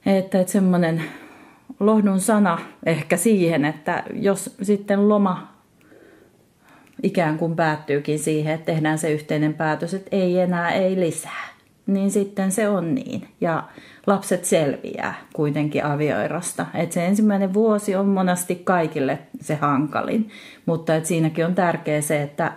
että, 0.06 0.40
että 0.40 0.52
semmoinen 0.52 1.02
lohdun 1.80 2.20
sana 2.20 2.58
ehkä 2.86 3.16
siihen, 3.16 3.64
että 3.64 4.02
jos 4.12 4.56
sitten 4.62 5.08
loma 5.08 5.58
ikään 7.02 7.38
kuin 7.38 7.56
päättyykin 7.56 8.18
siihen, 8.18 8.54
että 8.54 8.66
tehdään 8.66 8.98
se 8.98 9.12
yhteinen 9.12 9.54
päätös, 9.54 9.94
että 9.94 10.16
ei 10.16 10.38
enää, 10.38 10.70
ei 10.70 11.00
lisää 11.00 11.57
niin 11.88 12.10
sitten 12.10 12.52
se 12.52 12.68
on 12.68 12.94
niin. 12.94 13.28
Ja 13.40 13.62
lapset 14.06 14.44
selviää 14.44 15.14
kuitenkin 15.32 15.84
avioerosta. 15.84 16.66
Et 16.74 16.92
se 16.92 17.06
ensimmäinen 17.06 17.54
vuosi 17.54 17.96
on 17.96 18.06
monasti 18.06 18.54
kaikille 18.54 19.18
se 19.40 19.54
hankalin, 19.54 20.30
mutta 20.66 20.94
et 20.94 21.06
siinäkin 21.06 21.46
on 21.46 21.54
tärkeää 21.54 22.00
se, 22.00 22.22
että, 22.22 22.52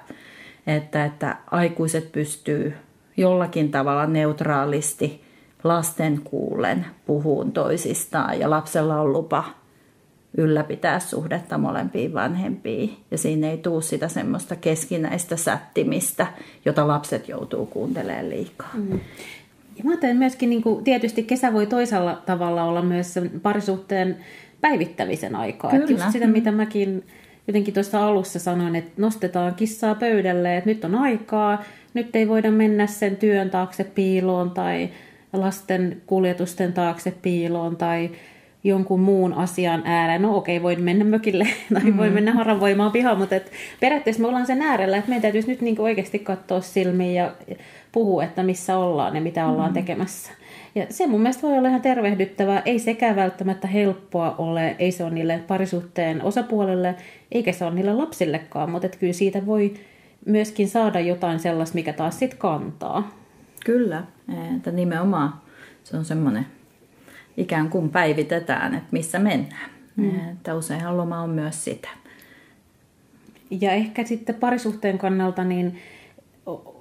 että, 0.67 1.05
että 1.05 1.37
aikuiset 1.51 2.11
pystyy 2.11 2.73
jollakin 3.17 3.71
tavalla 3.71 4.05
neutraalisti 4.05 5.23
lasten 5.63 6.21
kuulen 6.23 6.85
puhuun 7.05 7.51
toisistaan 7.51 8.39
ja 8.39 8.49
lapsella 8.49 9.01
on 9.01 9.13
lupa 9.13 9.43
ylläpitää 10.37 10.99
suhdetta 10.99 11.57
molempiin 11.57 12.13
vanhempiin. 12.13 12.97
Ja 13.11 13.17
siinä 13.17 13.49
ei 13.49 13.57
tule 13.57 13.81
sitä 13.81 14.07
semmoista 14.07 14.55
keskinäistä 14.55 15.35
sättimistä, 15.37 16.27
jota 16.65 16.87
lapset 16.87 17.27
joutuu 17.27 17.65
kuuntelemaan 17.65 18.29
liikaa. 18.29 18.71
Mm. 18.73 18.99
Ja 19.77 19.83
mä 19.83 19.91
ajattelen 19.91 20.17
myöskin, 20.17 20.49
niin 20.49 20.61
kuin, 20.61 20.83
tietysti 20.83 21.23
kesä 21.23 21.53
voi 21.53 21.65
toisella 21.65 22.21
tavalla 22.25 22.63
olla 22.63 22.81
myös 22.81 23.15
parisuhteen 23.41 24.17
päivittämisen 24.61 25.35
aikaa. 25.35 25.71
Kyllä. 25.71 25.83
Että 25.83 25.93
just 25.93 26.11
sitä, 26.11 26.27
mitä 26.27 26.51
mäkin 26.51 27.03
jotenkin 27.47 27.73
tuossa 27.73 28.07
alussa 28.07 28.39
sanoin, 28.39 28.75
että 28.75 28.91
nostetaan 28.97 29.55
kissaa 29.55 29.95
pöydälle, 29.95 30.57
että 30.57 30.69
nyt 30.69 30.85
on 30.85 30.95
aikaa, 30.95 31.63
nyt 31.93 32.15
ei 32.15 32.27
voida 32.27 32.51
mennä 32.51 32.87
sen 32.87 33.15
työn 33.15 33.49
taakse 33.49 33.83
piiloon 33.83 34.51
tai 34.51 34.89
lasten 35.33 36.01
kuljetusten 36.05 36.73
taakse 36.73 37.11
piiloon 37.21 37.75
tai 37.75 38.09
jonkun 38.63 38.99
muun 38.99 39.33
asian 39.33 39.81
ääreen. 39.85 40.21
No 40.21 40.37
okei, 40.37 40.63
voi 40.63 40.75
mennä 40.75 41.05
mökille 41.05 41.47
tai 41.73 41.83
mm. 41.83 41.97
voi 41.97 42.09
mennä 42.09 42.33
haravoimaan 42.33 42.91
pihaan, 42.91 43.17
mutta 43.17 43.35
et 43.35 43.51
periaatteessa 43.79 44.21
me 44.21 44.27
ollaan 44.27 44.47
sen 44.47 44.61
äärellä, 44.61 44.97
että 44.97 45.09
meidän 45.09 45.21
täytyisi 45.21 45.47
nyt 45.47 45.61
niinku 45.61 45.83
oikeasti 45.83 46.19
katsoa 46.19 46.61
silmiin 46.61 47.15
ja 47.15 47.31
puhua, 47.91 48.23
että 48.23 48.43
missä 48.43 48.77
ollaan 48.77 49.15
ja 49.15 49.21
mitä 49.21 49.47
ollaan 49.47 49.69
mm. 49.69 49.73
tekemässä. 49.73 50.31
Ja 50.75 50.85
se 50.89 51.07
mun 51.07 51.21
mielestä 51.21 51.41
voi 51.47 51.57
olla 51.57 51.69
ihan 51.69 51.81
tervehdyttävää. 51.81 52.61
Ei 52.65 52.79
sekään 52.79 53.15
välttämättä 53.15 53.67
helppoa 53.67 54.35
ole, 54.37 54.75
ei 54.79 54.91
se 54.91 55.03
ole 55.03 55.13
niille 55.13 55.39
parisuhteen 55.47 56.23
osapuolelle, 56.23 56.95
eikä 57.31 57.51
se 57.51 57.65
ole 57.65 57.75
niille 57.75 57.93
lapsillekaan, 57.93 58.69
mutta 58.69 58.85
et 58.85 58.95
kyllä 58.95 59.13
siitä 59.13 59.45
voi 59.45 59.73
myöskin 60.25 60.69
saada 60.69 60.99
jotain 60.99 61.39
sellaista, 61.39 61.75
mikä 61.75 61.93
taas 61.93 62.19
sitten 62.19 62.39
kantaa. 62.39 63.11
Kyllä, 63.65 64.03
että 64.55 64.71
nimenomaan 64.71 65.33
se 65.83 65.97
on 65.97 66.05
semmoinen 66.05 66.45
ikään 67.37 67.69
kuin 67.69 67.89
päivitetään, 67.89 68.73
että 68.73 68.89
missä 68.91 69.19
mennään. 69.19 69.71
Mm. 69.95 70.29
Että 70.31 70.55
useinhan 70.55 70.97
loma 70.97 71.21
on 71.21 71.29
myös 71.29 71.63
sitä. 71.63 71.89
Ja 73.61 73.71
ehkä 73.71 74.03
sitten 74.05 74.35
parisuhteen 74.35 74.97
kannalta 74.97 75.43
niin 75.43 75.77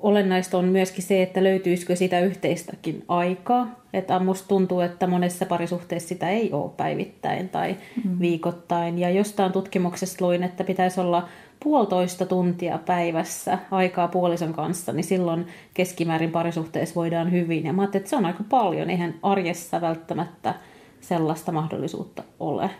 olennaista 0.02 0.58
on 0.58 0.64
myöskin 0.64 1.02
se, 1.02 1.22
että 1.22 1.44
löytyisikö 1.44 1.96
sitä 1.96 2.20
yhteistäkin 2.20 3.04
aikaa. 3.08 3.80
Että 3.92 4.18
musta 4.18 4.48
tuntuu, 4.48 4.80
että 4.80 5.06
monessa 5.06 5.46
parisuhteessa 5.46 6.08
sitä 6.08 6.28
ei 6.28 6.52
ole 6.52 6.70
päivittäin 6.76 7.48
tai 7.48 7.76
mm. 8.04 8.20
viikoittain. 8.20 8.98
Ja 8.98 9.10
jostain 9.10 9.52
tutkimuksesta 9.52 10.24
luin, 10.24 10.42
että 10.42 10.64
pitäisi 10.64 11.00
olla 11.00 11.28
puolitoista 11.64 12.27
tuntia 12.27 12.79
päivässä 12.87 13.59
aikaa 13.70 14.09
puolison 14.09 14.53
kanssa, 14.53 14.92
niin 14.92 15.05
silloin 15.05 15.46
keskimäärin 15.75 16.31
parisuhteessa 16.31 16.94
voidaan 16.94 17.33
hyvin. 17.33 17.64
Ja 17.64 17.73
mä 17.73 17.83
ajattelin, 17.83 18.03
että 18.03 18.11
se 18.11 18.16
on 18.16 18.27
aika 18.27 18.44
paljon, 18.49 18.90
eihän 18.90 19.14
arjessa 19.23 19.81
välttämättä 19.81 20.55
sellaista 21.01 21.53
mahdollisuutta 21.53 22.23
ole. 22.40 22.70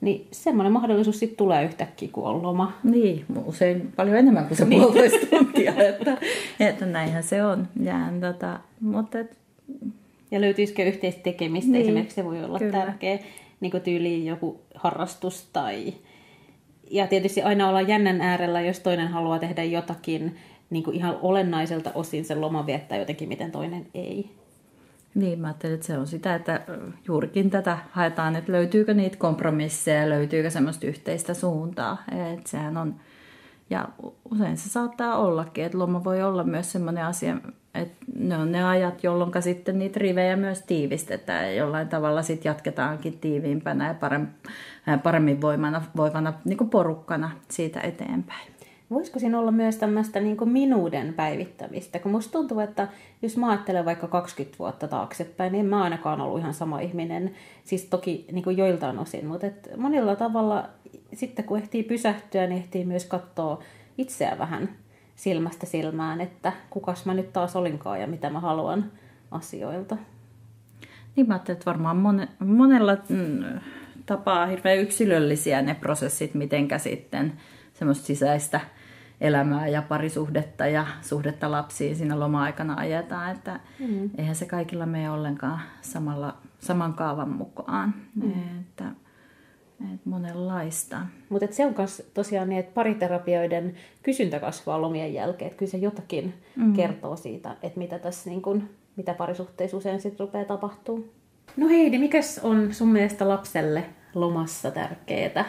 Niin 0.00 0.26
semmoinen 0.30 0.72
mahdollisuus 0.72 1.18
sitten 1.18 1.36
tulee 1.36 1.64
yhtäkkiä, 1.64 2.08
kun 2.12 2.24
on 2.24 2.42
loma. 2.42 2.72
Niin, 2.82 3.24
usein 3.44 3.92
paljon 3.96 4.16
enemmän 4.16 4.46
kuin 4.46 4.58
se 4.58 4.64
niin. 4.64 4.82
puolitoista 4.82 5.26
tuntia, 5.26 5.74
että, 5.88 6.16
että 6.60 6.86
näinhän 6.86 7.22
se 7.22 7.44
on. 7.44 7.68
Ja, 7.82 7.94
tota, 8.20 8.60
mutta 8.80 9.18
et... 9.18 9.36
ja 10.30 10.40
löytyisikö 10.40 10.84
yhteistä 10.84 11.22
tekemistä 11.22 11.72
niin, 11.72 11.82
esimerkiksi, 11.82 12.14
se 12.14 12.24
voi 12.24 12.44
olla 12.44 12.58
kyllä. 12.58 12.72
tärkeä 12.72 13.18
niin 13.60 13.82
tyyliin 13.84 14.26
joku 14.26 14.60
harrastus 14.74 15.48
tai... 15.52 15.94
Ja 16.90 17.06
tietysti 17.06 17.42
aina 17.42 17.68
olla 17.68 17.80
jännän 17.80 18.20
äärellä, 18.20 18.60
jos 18.60 18.80
toinen 18.80 19.08
haluaa 19.08 19.38
tehdä 19.38 19.64
jotakin 19.64 20.36
niin 20.70 20.84
kuin 20.84 20.96
ihan 20.96 21.18
olennaiselta 21.22 21.90
osin 21.94 22.24
sen 22.24 22.40
loman 22.40 22.66
viettää 22.66 22.98
jotenkin, 22.98 23.28
miten 23.28 23.52
toinen 23.52 23.86
ei. 23.94 24.30
Niin, 25.14 25.40
mä 25.40 25.46
ajattelin, 25.46 25.74
että 25.74 25.86
se 25.86 25.98
on 25.98 26.06
sitä, 26.06 26.34
että 26.34 26.60
juurikin 27.06 27.50
tätä 27.50 27.78
haetaan, 27.90 28.36
että 28.36 28.52
löytyykö 28.52 28.94
niitä 28.94 29.16
kompromisseja, 29.16 30.08
löytyykö 30.08 30.50
semmoista 30.50 30.86
yhteistä 30.86 31.34
suuntaa. 31.34 32.02
Että 32.34 32.50
sehän 32.50 32.76
on, 32.76 32.94
ja 33.70 33.88
usein 34.30 34.56
se 34.56 34.68
saattaa 34.68 35.16
ollakin, 35.16 35.64
että 35.64 35.78
loma 35.78 36.04
voi 36.04 36.22
olla 36.22 36.44
myös 36.44 36.72
semmoinen 36.72 37.04
asia, 37.04 37.36
että 37.74 38.04
ne 38.18 38.36
on 38.36 38.52
ne 38.52 38.64
ajat, 38.64 39.04
jolloin 39.04 39.32
sitten 39.40 39.78
niitä 39.78 39.98
rivejä 40.00 40.36
myös 40.36 40.62
tiivistetään 40.62 41.44
ja 41.44 41.54
jollain 41.54 41.88
tavalla 41.88 42.22
sitten 42.22 42.50
jatketaankin 42.50 43.18
tiiviimpänä 43.18 43.96
ja 44.86 44.98
paremmin 44.98 45.40
voimana, 45.40 45.82
voivana 45.96 46.32
niin 46.44 46.70
porukkana 46.70 47.30
siitä 47.48 47.80
eteenpäin. 47.80 48.57
Voisiko 48.90 49.18
siinä 49.18 49.38
olla 49.38 49.50
myös 49.50 49.76
tämmöistä 49.76 50.20
niin 50.20 50.36
minuuden 50.44 51.14
päivittämistä? 51.14 51.98
Kun 51.98 52.12
musta 52.12 52.32
tuntuu, 52.32 52.60
että 52.60 52.88
jos 53.22 53.36
mä 53.36 53.50
ajattelen 53.50 53.84
vaikka 53.84 54.08
20 54.08 54.58
vuotta 54.58 54.88
taaksepäin, 54.88 55.52
niin 55.52 55.60
en 55.60 55.66
mä 55.66 55.82
ainakaan 55.82 56.20
ollut 56.20 56.38
ihan 56.38 56.54
sama 56.54 56.80
ihminen. 56.80 57.34
Siis 57.64 57.84
toki 57.84 58.26
niin 58.32 58.44
kuin 58.44 58.56
joiltain 58.56 58.98
osin, 58.98 59.26
mutta 59.26 59.46
et 59.46 59.70
monilla 59.76 60.16
tavalla 60.16 60.68
sitten 61.14 61.44
kun 61.44 61.58
ehtii 61.58 61.82
pysähtyä, 61.82 62.46
niin 62.46 62.62
ehtii 62.62 62.84
myös 62.84 63.04
katsoa 63.04 63.62
itseä 63.98 64.38
vähän 64.38 64.68
silmästä 65.16 65.66
silmään, 65.66 66.20
että 66.20 66.52
kukas 66.70 67.06
mä 67.06 67.14
nyt 67.14 67.32
taas 67.32 67.56
olinkaan 67.56 68.00
ja 68.00 68.06
mitä 68.06 68.30
mä 68.30 68.40
haluan 68.40 68.84
asioilta. 69.30 69.96
Niin 71.16 71.28
mä 71.28 71.34
ajattelin, 71.34 71.56
että 71.56 71.70
varmaan 71.70 72.28
monella 72.38 72.96
mm, 73.08 73.60
tapaa 74.06 74.46
hirveän 74.46 74.78
yksilöllisiä 74.78 75.62
ne 75.62 75.74
prosessit, 75.74 76.34
mitenkä 76.34 76.78
sitten 76.78 77.32
semmoista 77.74 78.06
sisäistä 78.06 78.60
elämää 79.20 79.68
ja 79.68 79.82
parisuhdetta 79.82 80.66
ja 80.66 80.86
suhdetta 81.00 81.50
lapsiin 81.50 81.96
siinä 81.96 82.20
loma-aikana 82.20 82.74
ajetaan, 82.74 83.32
että 83.32 83.60
mm. 83.78 84.10
eihän 84.18 84.36
se 84.36 84.46
kaikilla 84.46 84.86
mene 84.86 85.10
ollenkaan 85.10 85.60
samalla, 85.80 86.36
saman 86.58 86.94
kaavan 86.94 87.30
mukaan. 87.30 87.94
Mm. 88.14 88.32
Että, 88.60 88.84
että 89.80 90.10
monenlaista. 90.10 91.00
Mutta 91.28 91.46
se 91.50 91.66
on 91.66 91.74
myös 91.78 92.10
tosiaan 92.14 92.48
niin, 92.48 92.58
että 92.58 92.74
pariterapioiden 92.74 93.74
kysyntä 94.02 94.40
kasvaa 94.40 94.82
lomien 94.82 95.14
jälkeen. 95.14 95.46
Että 95.46 95.58
kyllä 95.58 95.70
se 95.70 95.78
jotakin 95.78 96.34
mm. 96.56 96.72
kertoo 96.72 97.16
siitä, 97.16 97.56
että 97.62 97.78
mitä 97.78 97.98
tässä 97.98 98.30
niin 98.30 98.42
kun, 98.42 98.68
mitä 98.96 99.14
parisuhteissa 99.14 99.76
usein 99.76 100.00
sitten 100.00 100.26
rupeaa 100.26 100.44
tapahtuu. 100.44 101.12
No 101.56 101.68
Heidi, 101.68 101.98
mikäs 101.98 102.40
on 102.42 102.74
sun 102.74 102.88
mielestä 102.88 103.28
lapselle 103.28 103.84
lomassa 104.14 104.70
tärkeää? 104.70 105.44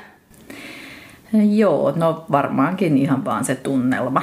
Joo, 1.33 1.93
no 1.95 2.25
varmaankin 2.31 2.97
ihan 2.97 3.25
vaan 3.25 3.45
se 3.45 3.55
tunnelma. 3.55 4.21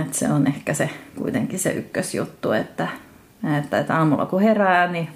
Et 0.00 0.14
se 0.14 0.32
on 0.32 0.46
ehkä 0.46 0.74
se 0.74 0.90
kuitenkin 1.18 1.58
se 1.58 1.70
ykkösjuttu, 1.70 2.52
että, 2.52 2.88
että, 3.58 3.78
että 3.78 3.96
aamulla 3.96 4.26
kun 4.26 4.42
herää, 4.42 4.86
niin 4.86 5.08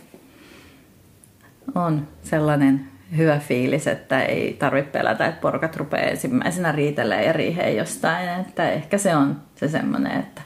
on 1.74 2.08
sellainen 2.22 2.88
hyvä 3.16 3.38
fiilis, 3.38 3.86
että 3.86 4.22
ei 4.22 4.56
tarvitse 4.58 4.90
pelätä, 4.90 5.26
että 5.26 5.40
porukat 5.40 5.76
rupeaa 5.76 6.06
ensimmäisenä 6.06 6.72
riitelemään 6.72 7.24
ja 7.24 7.32
riiheen 7.32 7.76
jostain. 7.76 8.28
Että 8.40 8.70
ehkä 8.70 8.98
se 8.98 9.16
on 9.16 9.36
se 9.54 9.68
semmoinen, 9.68 10.20
että 10.20 10.42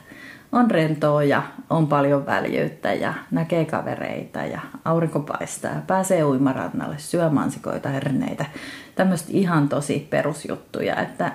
on 0.51 0.71
rentoa 0.71 1.23
ja 1.23 1.43
on 1.69 1.87
paljon 1.87 2.25
väljyyttä 2.25 2.93
ja 2.93 3.13
näkee 3.31 3.65
kavereita 3.65 4.39
ja 4.39 4.59
aurinko 4.85 5.19
paistaa 5.19 5.71
ja 5.71 5.81
pääsee 5.87 6.23
uimarannalle, 6.23 6.95
syö 6.97 7.29
mansikoita, 7.29 7.89
herneitä. 7.89 8.45
Tämmöistä 8.95 9.29
ihan 9.31 9.69
tosi 9.69 10.07
perusjuttuja, 10.09 10.95
että 10.95 11.31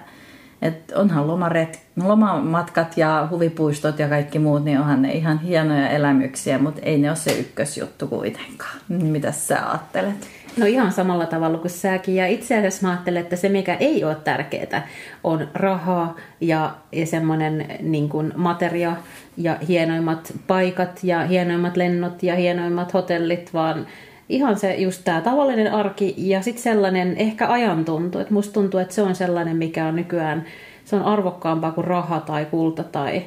et 0.62 0.92
onhan 0.94 1.26
lomaret, 1.26 1.82
lomamatkat 2.02 2.96
ja 2.96 3.28
huvipuistot 3.30 3.98
ja 3.98 4.08
kaikki 4.08 4.38
muut, 4.38 4.64
niin 4.64 4.78
onhan 4.78 5.02
ne 5.02 5.12
ihan 5.12 5.38
hienoja 5.38 5.88
elämyksiä, 5.88 6.58
mutta 6.58 6.80
ei 6.82 6.98
ne 6.98 7.08
ole 7.08 7.16
se 7.16 7.38
ykkösjuttu 7.38 8.06
kuitenkaan. 8.06 8.76
Mitä 8.88 9.32
sä 9.32 9.70
ajattelet? 9.70 10.41
No 10.56 10.66
ihan 10.66 10.92
samalla 10.92 11.26
tavalla 11.26 11.58
kuin 11.58 11.70
säkin. 11.70 12.14
Ja 12.14 12.26
itse 12.26 12.58
asiassa 12.58 12.86
mä 12.86 12.92
ajattelen, 12.92 13.22
että 13.22 13.36
se 13.36 13.48
mikä 13.48 13.74
ei 13.74 14.04
ole 14.04 14.14
tärkeää 14.14 14.88
on 15.24 15.48
rahaa 15.54 16.16
ja, 16.40 16.74
ja 16.92 17.06
semmoinen 17.06 17.66
niin 17.80 18.08
kuin 18.08 18.32
materia 18.36 18.96
ja 19.36 19.56
hienoimmat 19.68 20.32
paikat 20.46 21.00
ja 21.02 21.26
hienoimmat 21.26 21.76
lennot 21.76 22.22
ja 22.22 22.34
hienoimmat 22.34 22.94
hotellit, 22.94 23.54
vaan 23.54 23.86
ihan 24.28 24.58
se 24.58 24.74
just 24.74 25.04
tämä 25.04 25.20
tavallinen 25.20 25.72
arki 25.72 26.14
ja 26.16 26.42
sitten 26.42 26.62
sellainen 26.62 27.16
ehkä 27.16 27.48
ajantuntu. 27.48 28.18
Että 28.18 28.34
musta 28.34 28.52
tuntuu, 28.52 28.80
että 28.80 28.94
se 28.94 29.02
on 29.02 29.14
sellainen, 29.14 29.56
mikä 29.56 29.86
on 29.86 29.96
nykyään, 29.96 30.44
se 30.84 30.96
on 30.96 31.02
arvokkaampaa 31.02 31.72
kuin 31.72 31.84
raha 31.84 32.20
tai 32.20 32.44
kulta 32.44 32.84
tai 32.84 33.22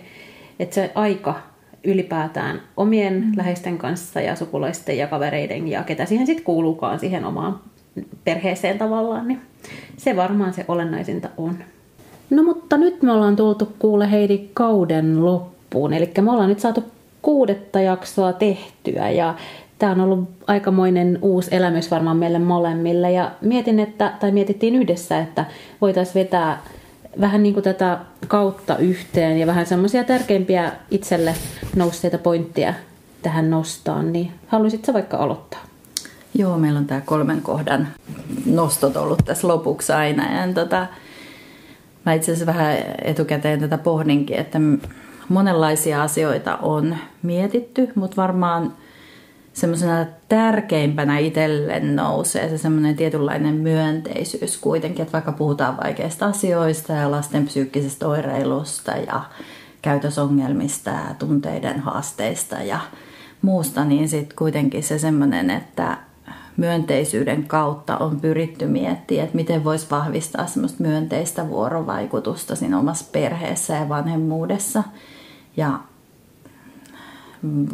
että 0.59 0.75
se 0.75 0.91
aika 0.95 1.35
ylipäätään 1.85 2.61
omien 2.77 3.13
mm. 3.13 3.31
läheisten 3.37 3.77
kanssa 3.77 4.21
ja 4.21 4.35
sukulaisten 4.35 4.97
ja 4.97 5.07
kavereiden 5.07 5.67
ja 5.67 5.83
ketä 5.83 6.05
siihen 6.05 6.27
sitten 6.27 6.45
kuuluukaan 6.45 6.99
siihen 6.99 7.25
omaan 7.25 7.59
perheeseen 8.23 8.77
tavallaan, 8.77 9.27
niin 9.27 9.41
se 9.97 10.15
varmaan 10.15 10.53
se 10.53 10.65
olennaisinta 10.67 11.29
on. 11.37 11.57
No 12.29 12.43
mutta 12.43 12.77
nyt 12.77 13.01
me 13.01 13.11
ollaan 13.11 13.35
tultu 13.35 13.73
kuule 13.79 14.11
Heidi 14.11 14.49
kauden 14.53 15.25
loppuun, 15.25 15.93
eli 15.93 16.11
me 16.21 16.31
ollaan 16.31 16.49
nyt 16.49 16.59
saatu 16.59 16.83
kuudetta 17.21 17.79
jaksoa 17.79 18.33
tehtyä 18.33 19.09
ja 19.09 19.35
tämä 19.79 19.91
on 19.91 19.99
ollut 19.99 20.29
aikamoinen 20.47 21.19
uusi 21.21 21.55
elämys 21.55 21.91
varmaan 21.91 22.17
meille 22.17 22.39
molemmille 22.39 23.11
ja 23.11 23.31
mietin, 23.41 23.79
että, 23.79 24.13
tai 24.19 24.31
mietittiin 24.31 24.75
yhdessä, 24.75 25.19
että 25.19 25.45
voitaisiin 25.81 26.23
vetää 26.23 26.61
vähän 27.21 27.43
niin 27.43 27.53
kuin 27.53 27.63
tätä 27.63 27.99
kautta 28.27 28.77
yhteen 28.77 29.37
ja 29.37 29.47
vähän 29.47 29.65
semmoisia 29.65 30.03
tärkeimpiä 30.03 30.71
itselle 30.91 31.35
nousseita 31.75 32.17
pointteja 32.17 32.73
tähän 33.21 33.49
nostaa, 33.49 34.03
niin 34.03 34.31
haluaisitko 34.47 34.93
vaikka 34.93 35.17
aloittaa? 35.17 35.59
Joo, 36.33 36.57
meillä 36.57 36.79
on 36.79 36.85
tämä 36.85 37.01
kolmen 37.01 37.41
kohdan 37.41 37.87
nostot 38.45 38.97
ollut 38.97 39.21
tässä 39.25 39.47
lopuksi 39.47 39.93
aina. 39.93 40.41
Ja 40.41 40.53
tota, 40.53 40.87
mä 42.05 42.13
itse 42.13 42.31
asiassa 42.31 42.53
vähän 42.53 42.77
etukäteen 43.03 43.59
tätä 43.59 43.77
pohdinkin, 43.77 44.37
että 44.37 44.59
monenlaisia 45.29 46.03
asioita 46.03 46.57
on 46.57 46.97
mietitty, 47.23 47.91
mutta 47.95 48.15
varmaan– 48.17 48.73
semmoisena 49.55 50.05
tärkeimpänä 50.29 51.17
itselle 51.17 51.79
nousee 51.79 52.49
se 52.49 52.57
semmoinen 52.57 52.95
tietynlainen 52.95 53.55
myönteisyys 53.55 54.57
kuitenkin, 54.57 55.01
että 55.01 55.13
vaikka 55.13 55.31
puhutaan 55.31 55.77
vaikeista 55.77 56.25
asioista 56.25 56.93
ja 56.93 57.11
lasten 57.11 57.45
psyykkisestä 57.45 58.07
oireilusta 58.07 58.91
ja 58.91 59.21
käytösongelmista 59.81 60.89
ja 60.89 61.15
tunteiden 61.19 61.79
haasteista 61.79 62.55
ja 62.55 62.79
muusta, 63.41 63.85
niin 63.85 64.09
sitten 64.09 64.37
kuitenkin 64.37 64.83
se 64.83 64.99
semmoinen, 64.99 65.49
että 65.49 65.97
myönteisyyden 66.57 67.47
kautta 67.47 67.97
on 67.97 68.21
pyritty 68.21 68.65
miettimään, 68.65 69.25
että 69.25 69.35
miten 69.35 69.63
voisi 69.63 69.87
vahvistaa 69.91 70.47
semmoista 70.47 70.83
myönteistä 70.83 71.49
vuorovaikutusta 71.49 72.55
siinä 72.55 72.79
omassa 72.79 73.05
perheessä 73.11 73.73
ja 73.73 73.89
vanhemmuudessa. 73.89 74.83
Ja 75.57 75.79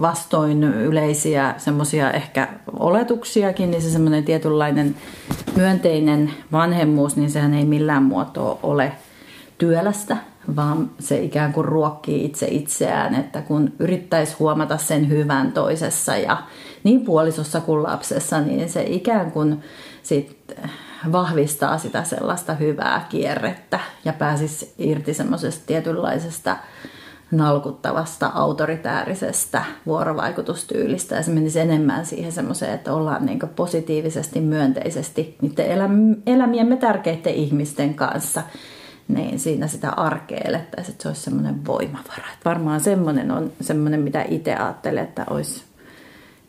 vastoin 0.02 0.64
yleisiä 0.64 1.54
semmoisia 1.58 2.12
ehkä 2.12 2.48
oletuksiakin, 2.80 3.72
niin 3.72 3.82
se 3.82 3.90
semmoinen 3.90 4.24
tietynlainen 4.24 4.96
myönteinen 5.56 6.32
vanhemmuus, 6.52 7.16
niin 7.16 7.32
sehän 7.32 7.54
ei 7.54 7.66
millään 7.66 8.04
muotoa 8.04 8.60
ole 8.64 8.92
työlästä, 9.58 10.18
vaan 10.56 10.90
se 11.00 11.22
ikään 11.22 11.54
kuin 11.54 11.66
ruokkii 11.66 12.26
itse 12.26 12.48
itseään, 12.50 13.16
että 13.16 13.42
kun 13.42 13.74
yrittäisi 13.80 14.36
huomata 14.40 14.78
sen 14.78 15.10
hyvän 15.10 15.52
toisessa 15.52 16.18
ja 16.18 16.38
niin 16.84 17.02
puolisossa 17.02 17.62
kuin 17.62 17.84
lapsessa, 17.84 18.42
niin 18.42 18.70
se 18.70 18.84
ikään 18.84 19.32
kuin 19.32 19.64
sit 20.04 20.56
vahvistaa 21.12 21.78
sitä 21.78 22.04
sellaista 22.04 22.54
hyvää 22.54 23.06
kierrettä 23.10 23.80
ja 24.06 24.14
pääsisi 24.14 24.74
irti 24.78 25.14
semmoisesta 25.14 25.64
tietynlaisesta 25.68 26.58
nalkuttavasta, 27.32 28.32
autoritäärisestä 28.34 29.64
vuorovaikutustyylistä 29.86 31.16
ja 31.16 31.24
se 31.24 31.32
menisi 31.32 31.60
enemmän 31.60 32.06
siihen 32.06 32.32
semmoiseen, 32.32 32.74
että 32.74 32.94
ollaan 32.94 33.26
niin 33.26 33.40
positiivisesti, 33.56 34.42
myönteisesti 34.42 35.38
niiden 35.42 35.66
elämiemme 36.26 36.78
tärkeiden 36.78 37.34
ihmisten 37.34 37.94
kanssa, 37.94 38.44
niin 39.08 39.40
siinä 39.40 39.68
sitä 39.68 39.90
arkea 39.90 40.42
elettäisiin, 40.46 40.92
että 40.92 41.04
se 41.04 41.10
olisi 41.10 41.22
semmoinen 41.22 41.66
voimavara. 41.66 42.28
Että 42.34 42.50
varmaan 42.50 42.80
semmoinen 42.80 43.32
on 43.32 43.52
semmoinen, 43.62 44.02
mitä 44.02 44.26
itse 44.28 44.56
ajattelen, 44.56 45.04
että 45.04 45.26
olisi 45.30 45.64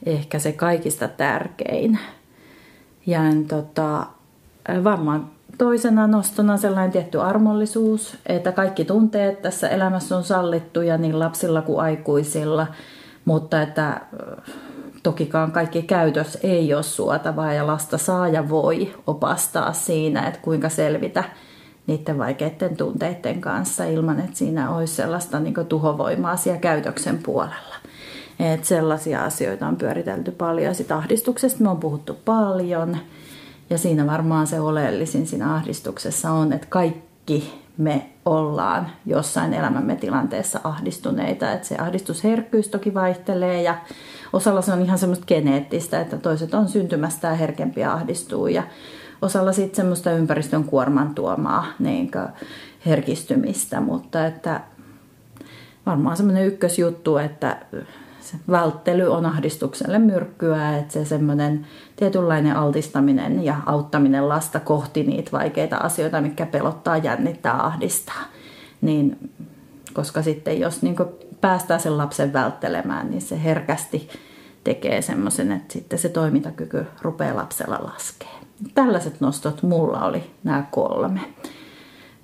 ehkä 0.07 0.39
se 0.39 0.53
kaikista 0.53 1.09
tärkein. 1.09 1.99
Ja 3.07 3.21
tota, 3.49 4.07
varmaan 4.85 5.31
toisena 5.63 6.07
nostona 6.07 6.57
sellainen 6.57 6.93
tietty 6.93 7.21
armollisuus, 7.21 8.17
että 8.27 8.53
kaikki 8.53 8.85
tunteet 8.85 9.43
tässä 9.43 9.69
elämässä 9.69 10.17
on 10.17 10.25
sallittuja 10.25 10.99
niin 10.99 11.19
lapsilla 11.19 11.63
kuin 11.63 11.81
aikuisilla, 11.81 12.67
mutta 13.25 13.63
että 13.63 14.01
tokikaan 15.03 15.53
kaikki 15.53 15.83
käytös 15.83 16.39
ei 16.43 16.75
ole 16.75 16.83
suotavaa 16.83 17.53
ja 17.53 17.67
lasta 17.67 17.99
saa 17.99 18.29
ja 18.29 18.49
voi 18.49 18.95
opastaa 19.07 19.73
siinä, 19.73 20.27
että 20.27 20.41
kuinka 20.43 20.69
selvitä 20.69 21.25
niiden 21.87 22.19
vaikeiden 22.19 22.77
tunteiden 22.77 23.41
kanssa 23.41 23.85
ilman, 23.85 24.21
että 24.21 24.39
siinä 24.39 24.71
olisi 24.71 24.95
sellaista 24.95 25.41
niin 25.41 25.55
tuhovoimaa 25.69 26.37
siellä 26.37 26.61
käytöksen 26.61 27.19
puolella. 27.19 27.77
Et 28.41 28.65
sellaisia 28.65 29.25
asioita 29.25 29.67
on 29.67 29.77
pyöritelty 29.77 30.31
paljon. 30.31 30.75
Sitten 30.75 30.97
ahdistuksesta 30.97 31.63
me 31.63 31.71
on 31.71 31.81
puhuttu 31.81 32.19
paljon. 32.25 32.97
Ja 33.73 33.79
siinä 33.79 34.07
varmaan 34.07 34.47
se 34.47 34.61
oleellisin 34.61 35.27
siinä 35.27 35.55
ahdistuksessa 35.55 36.31
on, 36.31 36.53
että 36.53 36.67
kaikki 36.71 37.63
me 37.79 38.11
ollaan 38.25 38.87
jossain 39.07 39.55
elämämme 39.55 39.97
tilanteessa 39.97 40.61
ahdistuneita. 40.65 41.53
Että 41.53 41.69
se 41.69 41.77
ahdistusherkkyys 41.79 42.69
toki 42.69 42.95
vaihtelee 42.95 43.63
ja 43.63 43.79
osalla 44.33 44.63
se 44.63 44.73
on 44.73 44.83
ihan 44.83 44.99
semmoista 44.99 45.27
geneettistä, 45.27 46.01
että 46.01 46.19
toiset 46.19 46.55
on 46.55 46.69
syntymästä 46.69 47.35
herkempiä 47.35 47.93
ahdistuu 47.93 48.47
ja 48.47 48.63
osalla 49.23 49.53
sitten 49.53 49.77
semmoista 49.77 50.13
ympäristön 50.13 50.65
kuorman 50.65 51.15
tuomaa 51.15 51.67
niin 51.79 52.11
herkistymistä, 52.87 53.81
mutta 53.81 54.27
että 54.27 54.61
varmaan 55.87 56.17
semmoinen 56.17 56.47
ykkösjuttu, 56.47 57.17
että 57.17 57.57
se 58.23 58.37
välttely 58.51 59.13
on 59.13 59.27
ahdistukselle 59.27 59.99
myrkkyä, 59.99 60.79
että 60.79 60.93
se 60.93 61.05
semmoinen 61.05 61.67
tietynlainen 61.97 62.57
altistaminen 62.57 63.45
ja 63.45 63.57
auttaminen 63.67 64.29
lasta 64.29 64.61
kohti 64.61 65.03
niitä 65.03 65.33
vaikeita 65.33 65.77
asioita, 65.77 66.21
mikä 66.21 66.47
pelottaa, 66.47 66.97
jännittää, 66.97 67.67
ahdistaa. 67.67 68.23
Niin, 68.81 69.31
koska 69.93 70.23
sitten 70.23 70.61
jos 70.61 70.83
niin 70.83 70.97
päästään 71.41 71.81
sen 71.81 71.99
lapsen 71.99 72.33
välttelemään, 72.33 73.11
niin 73.11 73.23
se 73.23 73.43
herkästi 73.43 74.09
tekee 74.65 75.03
semmoisen, 75.03 75.53
että 75.53 75.73
sitten 75.73 75.99
se 75.99 76.09
toimintakyky 76.09 76.87
rupeaa 77.01 77.37
lapsella 77.37 77.79
laskee. 77.83 78.29
Tällaiset 78.75 79.21
nostot 79.21 79.63
mulla 79.63 80.05
oli 80.05 80.31
nämä 80.45 80.65
kolme. 80.71 81.21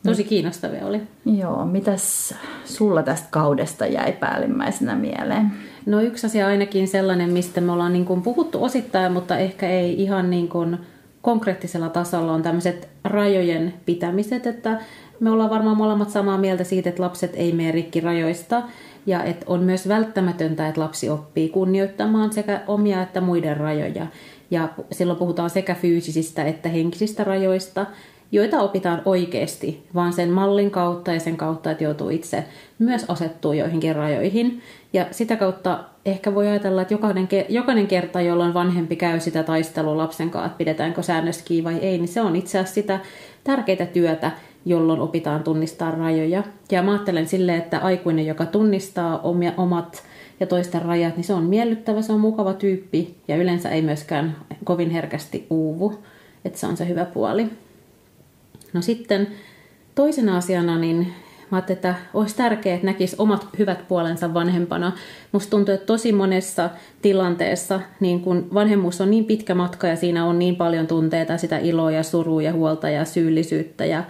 Tosi 0.03 0.25
kiinnostavia 0.25 0.87
oli. 0.87 1.01
Joo, 1.25 1.65
mitäs 1.65 2.35
sulla 2.65 3.03
tästä 3.03 3.29
kaudesta 3.31 3.87
jäi 3.87 4.13
päällimmäisenä 4.13 4.95
mieleen? 4.95 5.51
No 5.87 6.01
yksi 6.01 6.27
asia 6.27 6.47
ainakin 6.47 6.89
sellainen, 6.89 7.33
mistä 7.33 7.61
me 7.61 7.73
ollaan 7.73 7.93
niin 7.93 8.05
kuin 8.05 8.23
puhuttu 8.23 8.65
osittain, 8.65 9.13
mutta 9.13 9.39
ehkä 9.39 9.69
ei 9.69 10.03
ihan 10.03 10.31
niin 10.31 10.49
kuin 10.49 10.79
konkreettisella 11.23 11.89
tasolla 11.89 12.33
on 12.33 12.43
tämmöiset 12.43 12.89
rajojen 13.05 13.75
pitämiset, 13.87 14.47
että 14.47 14.81
me 15.21 15.31
ollaan 15.31 15.51
varmaan 15.51 15.77
molemmat 15.77 16.11
samaa 16.11 16.39
mieltä 16.39 16.65
siitä, 16.65 16.89
että 16.89 17.03
lapset 17.03 17.33
ei 17.35 17.53
mene 17.53 17.73
rikki 17.73 18.01
rajoista 18.01 18.63
ja 19.07 19.25
että 19.25 19.47
on 19.49 19.63
myös 19.63 19.89
välttämätöntä, 19.89 20.69
että 20.69 20.81
lapsi 20.81 21.11
oppii 21.11 21.49
kunnioittamaan 21.49 22.33
sekä 22.33 22.61
omia 22.67 23.03
että 23.03 23.21
muiden 23.21 23.57
rajoja. 23.57 24.07
Ja 24.51 24.69
silloin 24.93 25.19
puhutaan 25.19 25.51
sekä 25.51 25.75
fyysisistä 25.75 26.45
että 26.45 26.69
henkisistä 26.69 27.25
rajoista 27.25 27.87
joita 28.33 28.61
opitaan 28.61 29.03
oikeasti, 29.05 29.87
vaan 29.95 30.13
sen 30.13 30.31
mallin 30.31 30.71
kautta 30.71 31.13
ja 31.13 31.21
sen 31.21 31.37
kautta, 31.37 31.71
että 31.71 31.85
joutuu 31.85 32.11
itse 32.11 32.45
myös 32.79 33.05
asettuu 33.09 33.53
joihinkin 33.53 33.97
rajoihin. 33.97 34.63
Ja 34.93 35.07
sitä 35.11 35.37
kautta 35.37 35.85
ehkä 36.05 36.35
voi 36.35 36.49
ajatella, 36.49 36.83
että 36.83 36.95
jokainen, 36.95 37.29
jokainen 37.49 37.87
kerta, 37.87 38.21
jolloin 38.21 38.55
vanhempi 38.55 38.97
käy 38.97 39.21
sitä 39.21 39.43
taistelua 39.43 39.97
lapsen 39.97 40.31
kanssa, 40.31 40.47
että 40.47 40.59
pidetäänkö 40.59 41.03
säännöstä 41.03 41.45
kiinni 41.45 41.71
vai 41.71 41.79
ei, 41.79 41.99
niin 41.99 42.09
se 42.09 42.21
on 42.21 42.37
itse 42.37 42.59
asiassa 42.59 42.75
sitä 42.75 43.01
tärkeää 43.45 43.87
työtä, 43.93 44.31
jolloin 44.65 45.01
opitaan 45.01 45.43
tunnistaa 45.43 45.91
rajoja. 45.91 46.43
Ja 46.71 46.83
mä 46.83 46.93
ajattelen 46.93 47.29
silleen, 47.29 47.59
että 47.59 47.79
aikuinen, 47.79 48.27
joka 48.27 48.47
tunnistaa 48.47 49.19
omia, 49.19 49.53
omat 49.57 50.03
ja 50.41 50.47
toisten 50.47 50.83
rajat, 50.83 51.17
niin 51.17 51.25
se 51.25 51.35
on 51.35 51.45
miellyttävä, 51.45 52.03
se 52.03 52.13
on 52.13 52.21
mukava 52.21 52.53
tyyppi 52.53 53.17
ja 53.29 53.37
yleensä 53.37 53.71
ei 53.71 53.83
myöskään 53.83 54.37
kovin 54.65 54.91
herkästi 54.91 55.47
uuvu. 55.51 55.95
Että 56.45 56.59
se 56.59 56.67
on 56.67 56.77
se 56.77 56.89
hyvä 56.89 57.05
puoli. 57.05 57.51
No 58.73 58.83
sitten 58.83 59.29
toisena 59.95 60.37
asiana, 60.37 60.79
niin 60.79 60.99
mä 61.51 61.57
ajattelin, 61.57 61.77
että 61.77 61.95
olisi 62.15 62.37
tärkeää, 62.37 62.75
että 62.75 62.87
näkisi 62.87 63.17
omat 63.19 63.47
hyvät 63.59 63.89
puolensa 63.89 64.35
vanhempana. 64.35 64.93
Musta 65.33 65.51
tuntuu, 65.51 65.75
että 65.75 65.87
tosi 65.87 66.13
monessa 66.13 66.71
tilanteessa, 67.03 67.81
niin 68.01 68.21
kun 68.21 68.49
vanhemmuus 68.55 69.01
on 69.01 69.11
niin 69.11 69.25
pitkä 69.25 69.55
matka 69.55 69.87
ja 69.87 69.97
siinä 69.97 70.25
on 70.25 70.39
niin 70.39 70.57
paljon 70.57 70.87
tunteita, 70.87 71.39
sitä 71.39 71.59
iloa 71.59 71.91
ja 71.91 72.03
surua 72.03 72.43
ja 72.43 72.53
huolta 72.53 72.89
ja 72.89 73.05
syyllisyyttä 73.05 73.85
ja 73.85 74.05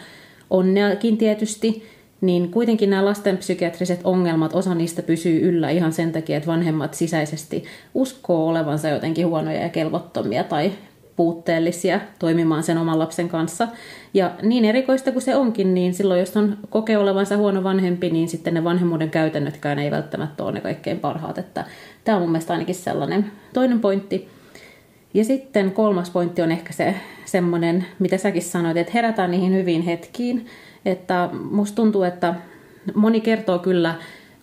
onneakin 0.50 1.18
tietysti, 1.18 1.86
niin 2.20 2.50
kuitenkin 2.50 2.90
nämä 2.90 3.04
lastenpsykiatriset 3.04 4.00
ongelmat, 4.04 4.54
osa 4.54 4.74
niistä 4.74 5.02
pysyy 5.02 5.48
yllä 5.48 5.70
ihan 5.70 5.92
sen 5.92 6.12
takia, 6.12 6.36
että 6.36 6.46
vanhemmat 6.46 6.94
sisäisesti 6.94 7.64
uskoo 7.94 8.48
olevansa 8.48 8.88
jotenkin 8.88 9.26
huonoja 9.26 9.62
ja 9.62 9.68
kelvottomia 9.68 10.44
tai 10.44 10.72
puutteellisia 11.18 12.00
toimimaan 12.18 12.62
sen 12.62 12.78
oman 12.78 12.98
lapsen 12.98 13.28
kanssa. 13.28 13.68
Ja 14.14 14.30
niin 14.42 14.64
erikoista 14.64 15.12
kuin 15.12 15.22
se 15.22 15.36
onkin, 15.36 15.74
niin 15.74 15.94
silloin 15.94 16.20
jos 16.20 16.36
on 16.36 16.58
kokee 16.70 16.98
olevansa 16.98 17.36
huono 17.36 17.64
vanhempi, 17.64 18.10
niin 18.10 18.28
sitten 18.28 18.54
ne 18.54 18.64
vanhemmuuden 18.64 19.10
käytännötkään 19.10 19.78
ei 19.78 19.90
välttämättä 19.90 20.44
ole 20.44 20.52
ne 20.52 20.60
kaikkein 20.60 21.00
parhaat. 21.00 21.38
Että 21.38 21.64
tämä 22.04 22.16
on 22.16 22.22
mun 22.22 22.30
mielestä 22.30 22.52
ainakin 22.52 22.74
sellainen 22.74 23.30
toinen 23.52 23.80
pointti. 23.80 24.28
Ja 25.14 25.24
sitten 25.24 25.70
kolmas 25.70 26.10
pointti 26.10 26.42
on 26.42 26.52
ehkä 26.52 26.72
se 26.72 26.94
semmoinen, 27.24 27.86
mitä 27.98 28.18
säkin 28.18 28.42
sanoit, 28.42 28.76
että 28.76 28.92
herätään 28.94 29.30
niihin 29.30 29.54
hyviin 29.54 29.82
hetkiin. 29.82 30.46
Että 30.84 31.30
musta 31.50 31.76
tuntuu, 31.76 32.02
että 32.02 32.34
moni 32.94 33.20
kertoo 33.20 33.58
kyllä 33.58 33.94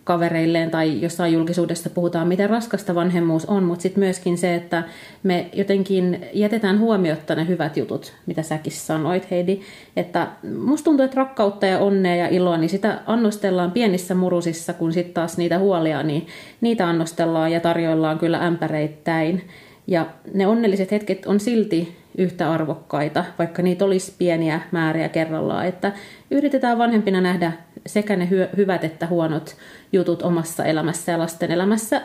kavereilleen 0.06 0.72
tai 0.72 1.02
jossain 1.02 1.34
julkisuudessa 1.34 1.90
puhutaan, 1.90 2.28
miten 2.28 2.50
raskasta 2.50 2.96
vanhemmuus 2.96 3.46
on, 3.46 3.64
mutta 3.64 3.82
sitten 3.82 4.04
myöskin 4.04 4.38
se, 4.38 4.56
että 4.56 4.84
me 5.24 5.50
jotenkin 5.54 6.26
jätetään 6.34 6.80
huomiotta 6.80 7.36
ne 7.36 7.48
hyvät 7.48 7.78
jutut, 7.78 8.14
mitä 8.26 8.42
säkin 8.42 8.74
sanoit 8.74 9.32
Heidi, 9.32 9.60
että 9.96 10.28
musta 10.60 10.86
tuntuu, 10.86 11.06
että 11.06 11.18
rakkautta 11.18 11.66
ja 11.66 11.80
onnea 11.80 12.16
ja 12.16 12.28
iloa, 12.28 12.58
niin 12.58 12.70
sitä 12.70 13.00
annostellaan 13.06 13.72
pienissä 13.72 14.16
murusissa, 14.16 14.74
kun 14.74 14.94
sitten 14.94 15.14
taas 15.14 15.38
niitä 15.38 15.60
huolia, 15.60 16.04
niin 16.04 16.28
niitä 16.62 16.88
annostellaan 16.88 17.52
ja 17.52 17.60
tarjoillaan 17.60 18.20
kyllä 18.20 18.46
ämpäreittäin. 18.46 19.42
Ja 19.88 20.06
ne 20.34 20.48
onnelliset 20.48 20.92
hetket 20.92 21.26
on 21.26 21.40
silti 21.40 21.96
yhtä 22.18 22.52
arvokkaita, 22.52 23.26
vaikka 23.40 23.62
niitä 23.62 23.86
olisi 23.86 24.14
pieniä 24.18 24.62
määriä 24.72 25.10
kerrallaan. 25.10 25.66
Että 25.66 25.92
yritetään 26.32 26.78
vanhempina 26.78 27.22
nähdä 27.22 27.52
sekä 27.86 28.16
ne 28.16 28.30
hy- 28.32 28.58
hyvät 28.58 28.84
että 28.84 29.08
huonot 29.08 29.56
jutut 29.94 30.22
omassa 30.22 30.66
elämässä 30.66 31.12
ja 31.12 31.20
lasten 31.20 31.52
elämässä 31.52 32.02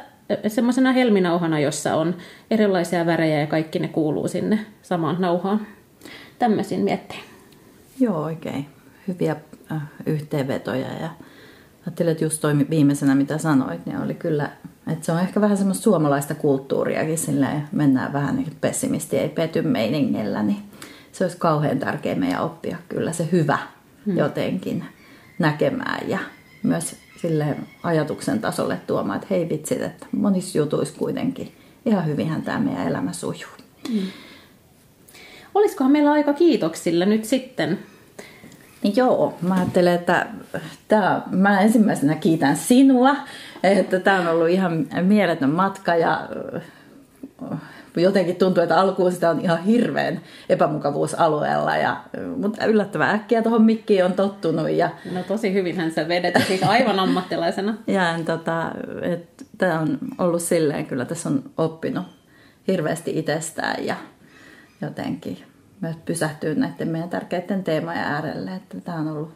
semmoisena 0.48 0.92
helminauhana, 0.92 1.60
jossa 1.60 1.96
on 1.96 2.16
erilaisia 2.50 3.06
värejä 3.06 3.40
ja 3.40 3.46
kaikki 3.46 3.78
ne 3.78 3.88
kuuluu 3.88 4.28
sinne 4.28 4.66
samaan 4.82 5.16
nauhaan. 5.18 5.66
Tämmöisin 6.38 6.80
miettein. 6.80 7.20
Joo, 8.00 8.22
oikein. 8.22 8.66
Hyviä 9.08 9.36
äh, 9.72 9.82
yhteenvetoja 10.06 10.86
ja 11.00 11.10
ajattelin, 11.86 12.12
että 12.12 12.24
just 12.24 12.40
toi 12.40 12.66
viimeisenä 12.70 13.14
mitä 13.14 13.38
sanoit, 13.38 13.86
niin 13.86 14.00
oli 14.00 14.14
kyllä, 14.14 14.50
että 14.92 15.06
se 15.06 15.12
on 15.12 15.20
ehkä 15.20 15.40
vähän 15.40 15.56
semmoista 15.56 15.82
suomalaista 15.82 16.34
kulttuuriakin, 16.34 17.18
silleen 17.18 17.68
mennään 17.72 18.12
vähän 18.12 18.36
niin 18.36 18.56
pessimisti, 18.60 19.18
ei 19.18 19.28
pety 19.28 19.62
meiningillä, 19.62 20.42
niin 20.42 20.62
se 21.12 21.24
olisi 21.24 21.36
kauhean 21.36 21.78
tärkeä 21.78 22.14
meidän 22.14 22.42
oppia 22.42 22.76
kyllä 22.88 23.12
se 23.12 23.28
hyvä 23.32 23.58
hmm. 24.06 24.16
jotenkin 24.16 24.84
näkemään 25.40 26.08
ja 26.08 26.18
myös 26.62 26.96
sille 27.16 27.56
ajatuksen 27.82 28.40
tasolle 28.40 28.80
tuomaan, 28.86 29.16
että 29.16 29.34
hei 29.34 29.48
vitsit, 29.48 29.82
että 29.82 30.06
monissa 30.12 30.58
jutuissa 30.58 30.98
kuitenkin 30.98 31.52
ihan 31.86 32.06
hyvinhän 32.06 32.42
tämä 32.42 32.60
meidän 32.60 32.88
elämä 32.88 33.12
sujuu. 33.12 33.50
Hmm. 33.92 34.06
Olisikohan 35.54 35.92
meillä 35.92 36.12
aika 36.12 36.32
kiitoksilla 36.32 37.04
nyt 37.04 37.24
sitten? 37.24 37.78
Niin 38.82 38.96
joo, 38.96 39.34
mä 39.42 39.54
ajattelen, 39.54 39.94
että 39.94 40.26
tää, 40.88 41.22
mä 41.30 41.60
ensimmäisenä 41.60 42.14
kiitän 42.14 42.56
sinua, 42.56 43.16
että 43.62 44.00
tämä 44.00 44.20
on 44.20 44.26
ollut 44.26 44.48
ihan 44.48 44.86
mieletön 45.02 45.50
matka 45.50 45.96
ja 45.96 46.28
jotenkin 47.96 48.36
tuntuu, 48.36 48.62
että 48.62 48.80
alkuun 48.80 49.12
sitä 49.12 49.30
on 49.30 49.40
ihan 49.40 49.62
hirveän 49.62 50.20
epämukavuusalueella, 50.48 51.76
ja, 51.76 52.04
mutta 52.36 52.64
yllättävän 52.64 53.14
äkkiä 53.14 53.42
tuohon 53.42 53.64
mikkiin 53.64 54.04
on 54.04 54.12
tottunut. 54.12 54.70
Ja, 54.70 54.90
no 55.12 55.22
tosi 55.22 55.54
hyvinhän 55.54 55.90
sä 55.90 56.08
vedet, 56.08 56.34
siis 56.46 56.62
aivan 56.62 57.00
ammattilaisena. 57.04 57.74
ja 57.86 58.18
tota, 58.24 58.72
tämä 59.58 59.80
on 59.80 59.98
ollut 60.18 60.42
silleen, 60.42 60.86
kyllä 60.86 61.04
tässä 61.04 61.28
on 61.28 61.42
oppinut 61.58 62.06
hirveästi 62.68 63.18
itsestään 63.18 63.86
ja 63.86 63.96
jotenkin 64.82 65.38
myös 65.80 65.96
pysähtyy 66.04 66.54
näiden 66.54 66.88
meidän 66.88 67.10
tärkeiden 67.10 67.64
teemojen 67.64 68.00
äärelle, 68.00 68.54
että 68.54 68.80
tämä 68.80 68.98
on 68.98 69.08
ollut 69.08 69.32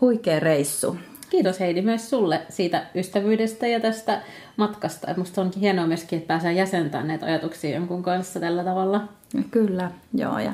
huikea 0.00 0.40
reissu. 0.40 0.96
Kiitos 1.30 1.60
Heidi 1.60 1.82
myös 1.82 2.10
sulle 2.10 2.40
siitä 2.48 2.82
ystävyydestä 2.94 3.66
ja 3.66 3.80
tästä 3.80 4.20
matkasta. 4.56 5.06
Minusta 5.06 5.40
onkin 5.40 5.60
hienoa 5.60 5.86
myöskin, 5.86 6.16
että 6.16 6.28
pääsee 6.28 6.52
jäsentämään 6.52 7.08
näitä 7.08 7.26
ajatuksia 7.26 7.74
jonkun 7.74 8.02
kanssa 8.02 8.40
tällä 8.40 8.64
tavalla. 8.64 9.08
Kyllä, 9.50 9.90
joo. 10.14 10.38
Ja, 10.38 10.52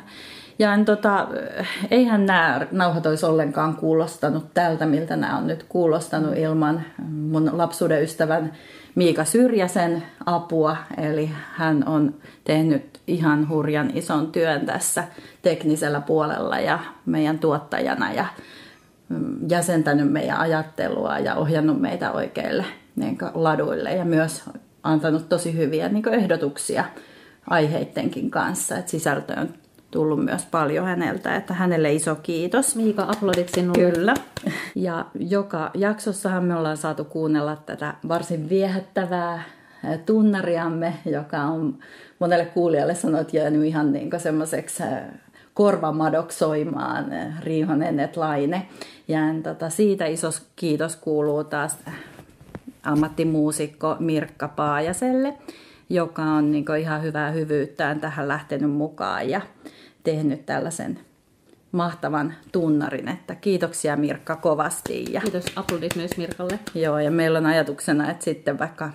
ja 0.59 0.75
en, 0.75 0.85
tota, 0.85 1.29
eihän 1.91 2.27
nämä 2.27 2.67
nauhat 2.71 3.07
olisi 3.07 3.27
ollenkaan 3.27 3.77
kuulostanut 3.77 4.55
tältä, 4.55 4.87
miltä 4.87 5.17
nämä 5.17 5.39
on 5.39 5.47
nyt 5.47 5.63
kuulostanut 5.69 6.39
ilman 6.39 6.83
mun 7.09 7.51
lapsuuden 7.53 8.03
ystävän 8.03 8.53
Miika 8.95 9.25
Syrjäsen 9.25 10.03
apua. 10.27 10.77
Eli 10.97 11.31
hän 11.53 11.89
on 11.89 12.15
tehnyt 12.45 13.01
ihan 13.07 13.49
hurjan 13.49 13.91
ison 13.95 14.33
työn 14.33 14.67
tässä 14.67 15.05
teknisellä 15.43 16.01
puolella 16.01 16.59
ja 16.59 16.79
meidän 17.07 17.39
tuottajana 17.39 18.13
ja 18.13 18.27
jäsentänyt 19.49 20.13
meidän 20.13 20.39
ajattelua 20.39 21.19
ja 21.19 21.35
ohjannut 21.35 21.81
meitä 21.81 22.13
oikeille 22.13 22.65
niin 22.97 23.19
laduille 23.35 23.95
ja 23.95 24.05
myös 24.05 24.43
antanut 24.83 25.29
tosi 25.29 25.57
hyviä 25.57 25.89
niin 25.89 26.09
ehdotuksia 26.09 26.85
aiheittenkin 27.51 28.31
kanssa. 28.31 28.79
Et 28.79 28.89
sisältö 28.89 29.41
on 29.41 29.49
tullut 29.91 30.25
myös 30.25 30.47
paljon 30.51 30.87
häneltä, 30.87 31.37
että 31.37 31.55
hänelle 31.55 31.93
iso 31.93 32.15
kiitos. 32.15 32.77
Miika, 32.77 33.07
aplodit 33.09 33.49
sinulle. 33.49 33.93
Kyllä. 33.93 34.15
Ja 34.75 35.07
joka 35.15 35.71
jaksossahan 35.75 36.45
me 36.45 36.57
ollaan 36.57 36.77
saatu 36.77 37.05
kuunnella 37.05 37.57
tätä 37.57 37.95
varsin 38.09 38.49
viehättävää 38.49 39.43
tunnariamme, 40.07 40.95
joka 41.07 41.39
on 41.39 41.79
monelle 42.19 42.45
kuulijalle 42.45 42.95
sanot 42.95 43.35
jäänyt 43.35 43.65
ihan 43.65 43.93
niin 43.93 44.11
semmoiseksi 44.17 44.83
korvamadoksoimaan 45.55 47.07
Riihonen 47.41 48.01
et 48.01 48.17
Laine. 48.17 48.69
Ja 49.09 49.21
tota, 49.43 49.71
siitä 49.71 50.07
iso 50.07 50.29
kiitos 50.57 50.97
kuuluu 50.97 51.45
taas 51.45 51.79
ammattimuusikko 52.83 53.97
Mirkka 53.99 54.49
Paajaselle, 54.49 55.35
joka 55.91 56.23
on 56.23 56.51
niin 56.51 56.65
ihan 56.81 57.03
hyvää 57.03 57.31
hyvyyttään 57.31 58.01
tähän 58.01 58.29
lähtenyt 58.29 58.71
mukaan 58.71 59.31
ja 59.31 59.41
tehnyt 60.05 60.47
tällaisen 60.47 60.99
mahtavan 61.73 62.35
tunnarin, 62.53 63.09
että 63.09 63.35
kiitoksia 63.35 63.97
Mirkka 63.97 64.37
kovasti. 64.37 65.05
Ja, 65.13 65.21
Kiitos, 65.21 65.45
aplodit 65.57 65.97
myös 65.97 66.17
Mirkalle. 66.17 66.59
Joo, 66.75 66.99
ja 66.99 67.11
meillä 67.11 67.39
on 67.39 67.47
ajatuksena, 67.47 68.11
että 68.11 68.25
sitten 68.25 68.59
vaikka 68.59 68.91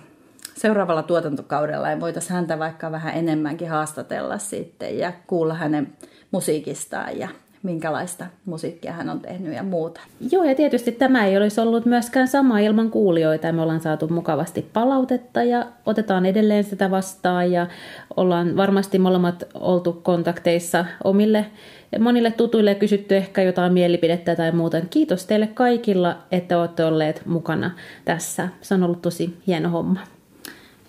seuraavalla 0.60 1.02
tuotantokaudella 1.02 1.90
ei 1.90 2.00
voitaisiin 2.00 2.34
häntä 2.34 2.58
vaikka 2.58 2.92
vähän 2.92 3.14
enemmänkin 3.14 3.68
haastatella 3.68 4.38
sitten 4.38 4.98
ja 4.98 5.12
kuulla 5.26 5.54
hänen 5.54 5.92
musiikistaan 6.30 7.18
ja 7.18 7.28
minkälaista 7.62 8.26
musiikkia 8.44 8.92
hän 8.92 9.10
on 9.10 9.20
tehnyt 9.20 9.54
ja 9.54 9.62
muuta. 9.62 10.00
Joo, 10.32 10.44
ja 10.44 10.54
tietysti 10.54 10.92
tämä 10.92 11.26
ei 11.26 11.36
olisi 11.36 11.60
ollut 11.60 11.86
myöskään 11.86 12.28
sama 12.28 12.58
ilman 12.58 12.90
kuulijoita. 12.90 13.52
Me 13.52 13.62
ollaan 13.62 13.80
saatu 13.80 14.08
mukavasti 14.08 14.70
palautetta 14.72 15.42
ja 15.42 15.66
otetaan 15.86 16.26
edelleen 16.26 16.64
sitä 16.64 16.90
vastaan 16.90 17.52
ja 17.52 17.66
ollaan 18.16 18.56
varmasti 18.56 18.98
molemmat 18.98 19.44
oltu 19.54 19.92
kontakteissa 19.92 20.84
omille 21.04 21.46
monille 22.00 22.30
tutuille 22.30 22.74
kysytty 22.74 23.16
ehkä 23.16 23.42
jotain 23.42 23.72
mielipidettä 23.72 24.36
tai 24.36 24.52
muuta. 24.52 24.80
Kiitos 24.90 25.26
teille 25.26 25.46
kaikilla, 25.46 26.16
että 26.32 26.58
olette 26.58 26.84
olleet 26.84 27.22
mukana 27.26 27.70
tässä. 28.04 28.48
Se 28.60 28.74
on 28.74 28.82
ollut 28.82 29.02
tosi 29.02 29.36
hieno 29.46 29.68
homma. 29.68 30.00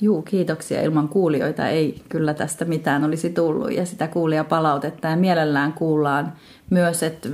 Juu, 0.01 0.21
kiitoksia. 0.21 0.81
Ilman 0.81 1.09
kuulijoita 1.09 1.67
ei 1.67 2.01
kyllä 2.09 2.33
tästä 2.33 2.65
mitään 2.65 3.03
olisi 3.03 3.29
tullut 3.29 3.71
ja 3.71 3.85
sitä 3.85 4.07
kuulia 4.07 4.43
palautetta 4.43 5.07
ja 5.07 5.15
mielellään 5.15 5.73
kuullaan 5.73 6.33
myös, 6.69 7.03
että 7.03 7.29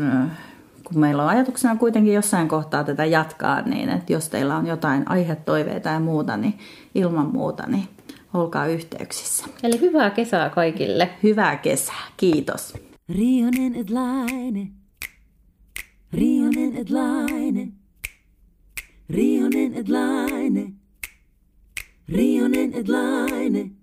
kun 0.84 1.00
meillä 1.00 1.24
on 1.24 1.30
ajatuksena 1.30 1.76
kuitenkin 1.76 2.14
jossain 2.14 2.48
kohtaa 2.48 2.84
tätä 2.84 3.06
jatkaa, 3.06 3.62
niin 3.62 3.90
että 3.90 4.14
jos 4.14 4.30
teillä 4.30 4.58
on 4.58 4.68
jotain 4.68 5.10
aihetoiveita 5.10 5.90
ja 5.90 6.00
muuta, 6.00 6.38
niin 6.38 6.58
ilman 6.96 7.28
muuta, 7.34 7.64
niin 7.68 7.88
olkaa 8.34 8.68
yhteyksissä. 8.68 9.46
Eli 9.64 9.82
hyvää 9.82 10.10
kesää 10.10 10.50
kaikille. 10.50 11.10
Hyvää 11.24 11.56
kesää, 11.56 12.04
kiitos. 12.18 12.74
Rionen 13.10 13.76
et 13.76 13.90
laine, 13.90 14.68
Rionen 16.14 16.76
et 16.76 16.90
laine, 16.90 17.68
Rionen 19.10 19.74
et 19.74 19.90
laine, 22.08 22.16
Rionen 22.16 22.74
et 22.74 22.88
laine. 22.88 23.77